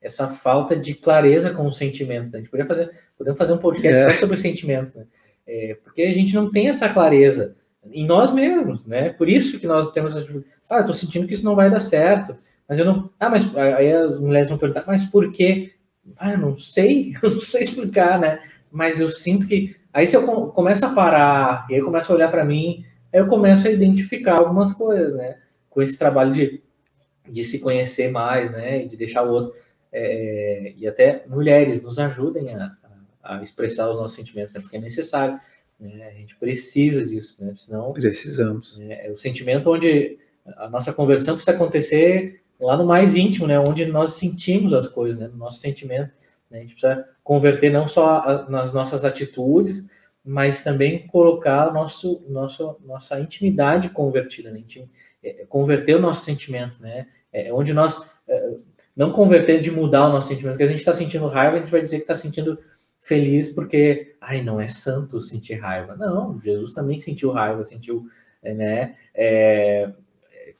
[0.00, 2.32] essa falta de clareza com os sentimentos.
[2.32, 2.38] Né?
[2.38, 4.12] A gente poderia fazer, podemos fazer um podcast é.
[4.12, 5.04] só sobre sentimentos, né?
[5.46, 7.56] É, porque a gente não tem essa clareza
[7.90, 9.10] em nós mesmos, né?
[9.10, 10.26] Por isso que nós temos essa
[10.68, 12.36] ah, eu tô sentindo que isso não vai dar certo,
[12.68, 15.72] mas eu não, ah, mas aí as mulheres vão perguntar, mas por quê?
[16.16, 18.40] Ah, eu não sei, eu não sei explicar, né?
[18.70, 22.30] Mas eu sinto que aí se eu começo a parar e aí começo a olhar
[22.30, 25.38] para mim, aí eu começo a identificar algumas coisas, né?
[25.70, 26.62] Com esse trabalho de,
[27.26, 28.84] de se conhecer mais, né?
[28.84, 29.58] E de deixar o outro
[29.92, 32.76] é, e até mulheres nos ajudem a,
[33.22, 34.60] a, expressar os nossos sentimentos, né?
[34.60, 35.38] porque é necessário.
[35.78, 36.08] Né?
[36.08, 37.54] A gente precisa disso, né?
[37.56, 38.78] Senão, Precisamos.
[38.80, 40.18] É, é o sentimento onde
[40.56, 43.58] a nossa conversão precisa acontecer lá no mais íntimo, né?
[43.58, 45.28] Onde nós sentimos as coisas, né?
[45.28, 46.10] No nosso sentimento.
[46.50, 46.58] Né?
[46.58, 49.88] A gente precisa converter não só a, nas nossas atitudes,
[50.24, 54.62] mas também colocar nosso, nosso, nossa intimidade convertida, né?
[55.22, 57.06] É, converter o nosso sentimento, né?
[57.32, 58.50] É onde nós é,
[58.98, 61.70] não converter de mudar o nosso sentimento, porque a gente está sentindo raiva, a gente
[61.70, 62.58] vai dizer que está sentindo
[63.00, 65.94] feliz porque, ai, não é santo sentir raiva.
[65.94, 68.08] Não, Jesus também sentiu raiva, sentiu,
[68.42, 68.96] é, né?
[69.14, 69.92] É,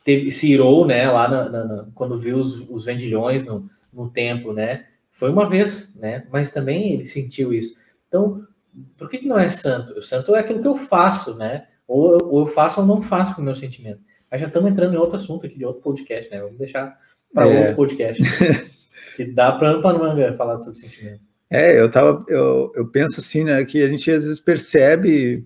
[0.04, 1.10] teve, se irou, né?
[1.10, 4.86] Lá na, na, quando viu os, os vendilhões no, no templo, né?
[5.10, 6.24] Foi uma vez, né?
[6.30, 7.74] Mas também ele sentiu isso.
[8.06, 8.46] Então,
[8.96, 9.98] por que, que não é santo?
[9.98, 11.66] O santo é aquilo que eu faço, né?
[11.88, 14.00] Ou, ou eu faço ou não faço com o meu sentimento.
[14.30, 16.40] Mas já estamos entrando em outro assunto aqui, de outro podcast, né?
[16.40, 16.96] Vamos deixar
[17.32, 17.60] para é.
[17.60, 18.22] outro podcast.
[19.18, 21.28] que dá para manga falar sobre sentimento.
[21.50, 25.44] É, eu tava, eu, eu penso assim, né, que a gente às vezes percebe,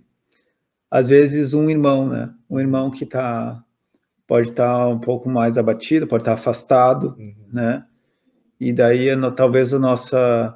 [0.90, 3.62] às vezes um irmão, né, um irmão que tá,
[4.26, 7.34] pode estar tá um pouco mais abatido, pode estar tá afastado, uhum.
[7.52, 7.84] né,
[8.60, 10.54] e daí talvez a nossa,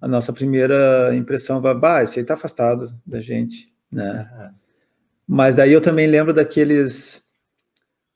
[0.00, 4.50] a nossa primeira impressão vai, bah, esse aí tá afastado da gente, né, uhum.
[5.28, 7.27] mas daí eu também lembro daqueles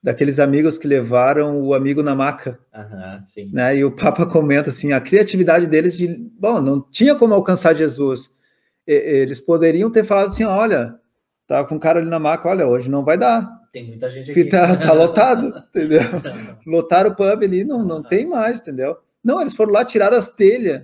[0.03, 2.59] daqueles amigos que levaram o amigo na maca.
[2.75, 3.77] Uhum, né?
[3.77, 8.35] E o Papa comenta assim, a criatividade deles de, bom, não tinha como alcançar Jesus.
[8.87, 10.97] E, eles poderiam ter falado assim, olha,
[11.47, 13.49] tá com um cara ali na maca, olha, hoje não vai dar.
[13.73, 14.45] Tem muita gente aqui.
[14.47, 16.03] Tá, tá lotado, entendeu?
[16.67, 18.97] Lotaram o pub ali, não, não tem mais, entendeu?
[19.23, 20.83] Não, eles foram lá, tiraram as telhas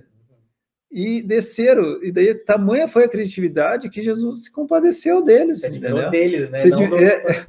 [0.89, 2.01] e desceram.
[2.01, 5.59] E daí, tamanha foi a criatividade que Jesus se compadeceu deles.
[5.59, 6.09] Se entendeu?
[6.09, 6.59] deles, né?
[6.61, 7.45] É...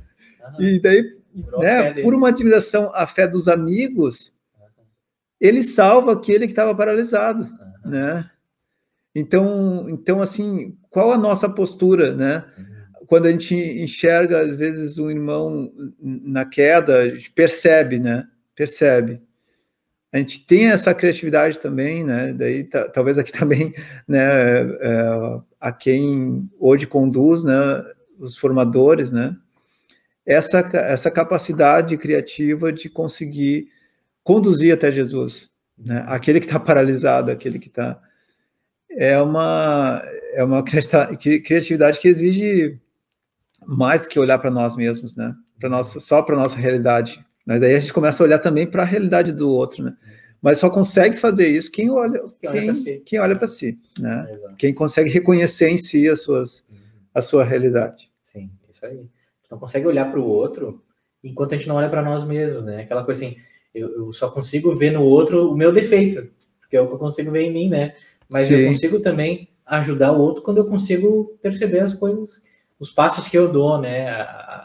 [0.59, 0.63] Uhum.
[0.65, 1.20] E daí
[1.59, 4.35] né, por uma admiração à fé dos amigos,
[5.41, 7.43] ele salva aquele que estava paralisado,
[7.85, 7.91] uhum.
[7.91, 8.31] né?
[9.15, 12.45] Então, então assim, qual a nossa postura, né?
[12.57, 13.07] Uhum.
[13.07, 18.29] Quando a gente enxerga às vezes um irmão na queda, a gente percebe, né?
[18.55, 19.21] Percebe.
[20.13, 22.33] A gente tem essa criatividade também, né?
[22.33, 23.73] Daí talvez aqui também,
[24.07, 24.61] né?
[24.81, 27.85] É, a quem hoje conduz, né?
[28.19, 29.37] Os formadores, né?
[30.31, 33.69] Essa, essa capacidade criativa de conseguir
[34.23, 35.51] conduzir até Jesus.
[35.77, 36.05] Né?
[36.07, 38.01] Aquele que está paralisado, aquele que está.
[38.89, 40.03] É uma,
[40.33, 42.79] é uma criatividade que exige
[43.67, 45.35] mais do que olhar para nós mesmos, né?
[45.59, 47.25] Pra nossa, só para nossa realidade.
[47.47, 49.97] Mas daí a gente começa a olhar também para a realidade do outro, né?
[50.43, 54.27] Mas só consegue fazer isso quem olha, quem, quem olha para si, né?
[54.59, 56.77] Quem consegue reconhecer em si as suas, uhum.
[57.15, 58.11] a sua realidade.
[58.25, 59.09] Sim, isso aí
[59.51, 60.83] não consegue olhar para o outro
[61.23, 62.83] enquanto a gente não olha para nós mesmos, né?
[62.83, 63.37] Aquela coisa assim,
[63.75, 66.31] eu, eu, só consigo ver no outro o meu defeito,
[66.69, 67.95] que é o que eu consigo ver em mim, né?
[68.29, 68.57] Mas Sim.
[68.57, 72.45] eu consigo também ajudar o outro quando eu consigo perceber as coisas,
[72.79, 74.11] os passos que eu dou, né?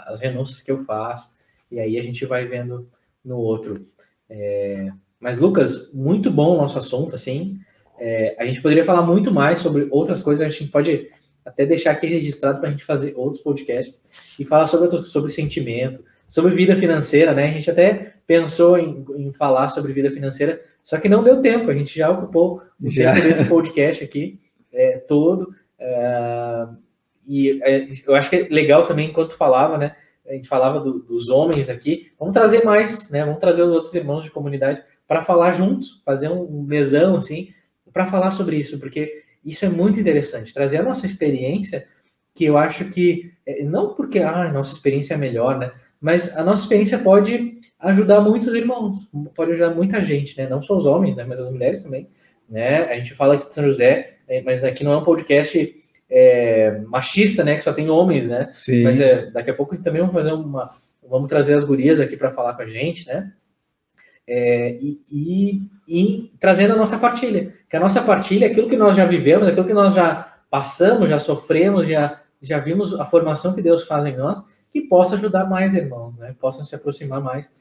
[0.06, 1.30] As renúncias que eu faço,
[1.72, 2.88] e aí a gente vai vendo
[3.24, 3.86] no outro.
[4.30, 4.90] É...
[5.20, 7.60] Mas, Lucas, muito bom o nosso assunto, assim.
[8.00, 8.36] É...
[8.40, 11.10] a gente poderia falar muito mais sobre outras coisas, a gente pode
[11.46, 14.02] até deixar aqui registrado para a gente fazer outros podcasts
[14.40, 17.50] e falar sobre, sobre sentimento, sobre vida financeira, né?
[17.50, 21.70] A gente até pensou em, em falar sobre vida financeira, só que não deu tempo,
[21.70, 23.14] a gente já ocupou o já.
[23.14, 24.40] tempo desse podcast aqui
[24.74, 25.54] é, todo.
[25.80, 26.68] É,
[27.28, 29.96] e é, eu acho que é legal também, enquanto falava, né?
[30.28, 33.24] A gente falava do, dos homens aqui, vamos trazer mais, né?
[33.24, 37.50] Vamos trazer os outros irmãos de comunidade para falar juntos, fazer um mesão assim,
[37.94, 41.88] para falar sobre isso, porque isso é muito interessante, trazer a nossa experiência,
[42.34, 45.72] que eu acho que, é, não porque ah, a nossa experiência é melhor, né?
[46.02, 50.48] Mas a nossa experiência pode ajudar muitos irmãos, pode ajudar muita gente, né?
[50.50, 51.24] Não só os homens, né?
[51.24, 52.10] Mas as mulheres também,
[52.50, 52.84] né?
[52.86, 55.76] A gente fala aqui de São José, é, mas aqui não é um podcast
[56.10, 57.56] é, machista, né?
[57.56, 58.46] Que só tem homens, né?
[58.48, 58.84] Sim.
[58.84, 60.70] Mas é, daqui a pouco também vamos fazer uma,
[61.08, 63.32] vamos trazer as gurias aqui para falar com a gente, né?
[64.28, 67.54] É, e, e, e, trazendo a nossa partilha.
[67.70, 71.10] Que a nossa partilha é aquilo que nós já vivemos, aquilo que nós já passamos,
[71.10, 75.46] já sofremos, já, já vimos a formação que Deus faz em nós, que possa ajudar
[75.46, 76.36] mais irmãos, né?
[76.40, 77.54] possam se aproximar mais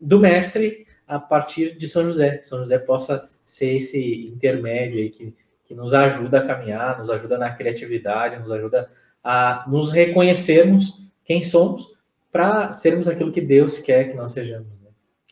[0.00, 2.40] do Mestre a partir de São José.
[2.42, 5.34] São José possa ser esse intermédio aí que,
[5.64, 8.90] que nos ajuda a caminhar, nos ajuda na criatividade, nos ajuda
[9.22, 11.92] a nos reconhecermos quem somos
[12.30, 14.81] para sermos aquilo que Deus quer que nós sejamos.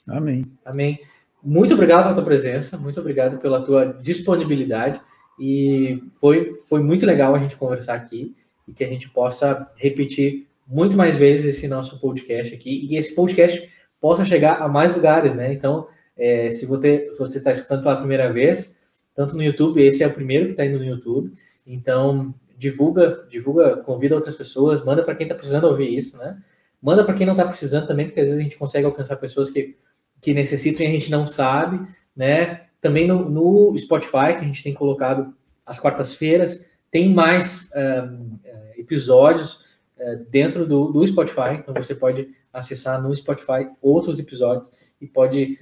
[0.09, 0.47] Amém.
[0.65, 0.99] Amém.
[1.43, 5.01] Muito obrigado pela tua presença, muito obrigado pela tua disponibilidade
[5.39, 8.37] e foi, foi muito legal a gente conversar aqui
[8.69, 13.15] e que a gente possa repetir muito mais vezes esse nosso podcast aqui e esse
[13.15, 13.69] podcast
[14.01, 15.53] possa chegar a mais lugares, né?
[15.53, 18.85] Então, é, se você está escutando pela primeira vez,
[19.15, 21.33] tanto no YouTube, esse é o primeiro que está indo no YouTube,
[21.67, 26.39] então divulga, divulga, convida outras pessoas, manda para quem está precisando ouvir isso, né?
[26.81, 29.51] Manda para quem não está precisando também, porque às vezes a gente consegue alcançar pessoas
[29.51, 29.77] que
[30.21, 31.81] que necessitam e a gente não sabe,
[32.15, 32.63] né?
[32.81, 38.39] Também no, no Spotify, que a gente tem colocado às quartas-feiras, tem mais uh,
[38.77, 39.65] episódios
[39.99, 45.59] uh, dentro do, do Spotify, então você pode acessar no Spotify outros episódios e pode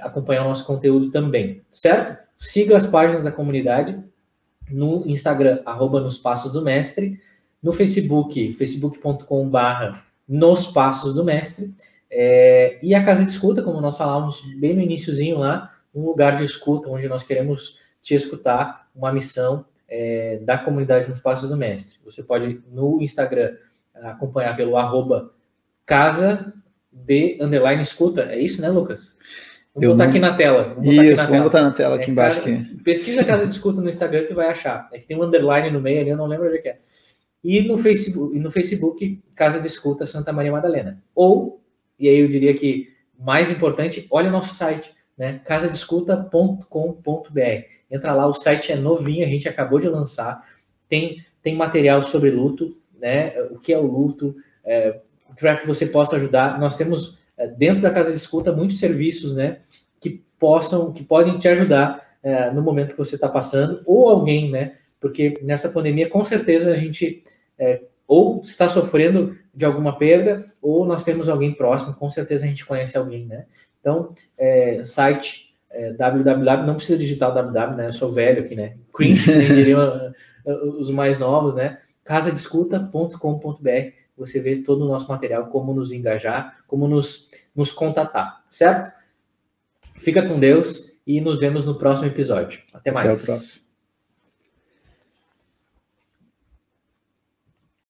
[0.00, 2.16] acompanhar o nosso conteúdo também, certo?
[2.38, 4.02] Siga as páginas da comunidade
[4.70, 7.20] no Instagram, arroba nos passos do mestre,
[7.62, 11.74] no Facebook, facebook.com.br nos passos do mestre,
[12.10, 16.36] é, e a casa de escuta, como nós falávamos bem no iníciozinho lá, um lugar
[16.36, 21.56] de escuta onde nós queremos te escutar, uma missão é, da comunidade nos passos do
[21.56, 21.98] mestre.
[22.04, 23.56] Você pode no Instagram
[23.94, 25.32] acompanhar pelo arroba
[25.84, 26.52] casa
[26.92, 29.16] de underline escuta, é isso, né, Lucas?
[29.74, 30.10] Vamos Eu botar não...
[30.10, 30.74] aqui na tela.
[30.74, 32.40] Vamos Isso, na vamos botar na tela aqui é, embaixo.
[32.40, 32.82] Cara, aqui.
[32.82, 34.88] Pesquisa Casa de Escuta no Instagram que vai achar.
[34.92, 36.78] É que tem um underline no meio ali, eu não lembro onde é que é.
[37.42, 41.00] E no Facebook, no Facebook Casa de Escuta Santa Maria Madalena.
[41.14, 41.59] Ou,
[42.00, 42.88] e aí eu diria que
[43.18, 45.40] mais importante, olha o nosso site, né?
[45.44, 47.40] casadescuta.com.br.
[47.90, 50.42] Entra lá, o site é novinho, a gente acabou de lançar.
[50.88, 53.38] Tem, tem material sobre luto, né?
[53.50, 54.34] O que é o luto,
[54.64, 54.98] é,
[55.38, 56.58] para que você possa ajudar.
[56.58, 59.60] Nós temos é, dentro da casa de escuta muitos serviços, né,
[59.98, 64.50] que possam, que podem te ajudar é, no momento que você está passando, ou alguém,
[64.50, 67.24] né, porque nessa pandemia com certeza a gente
[67.58, 72.48] é, ou está sofrendo de alguma perda, ou nós temos alguém próximo, com certeza a
[72.48, 73.44] gente conhece alguém, né?
[73.78, 77.88] Então, é, site é, www, não precisa digitar www, né?
[77.88, 78.76] Eu sou velho aqui, né?
[78.92, 80.12] Cringe, né, diriam
[80.78, 81.78] os mais novos, né?
[82.02, 88.92] casadescuta.com.br você vê todo o nosso material, como nos engajar, como nos, nos contatar, certo?
[89.96, 92.60] Fica com Deus e nos vemos no próximo episódio.
[92.72, 93.22] Até mais.
[93.22, 93.69] Até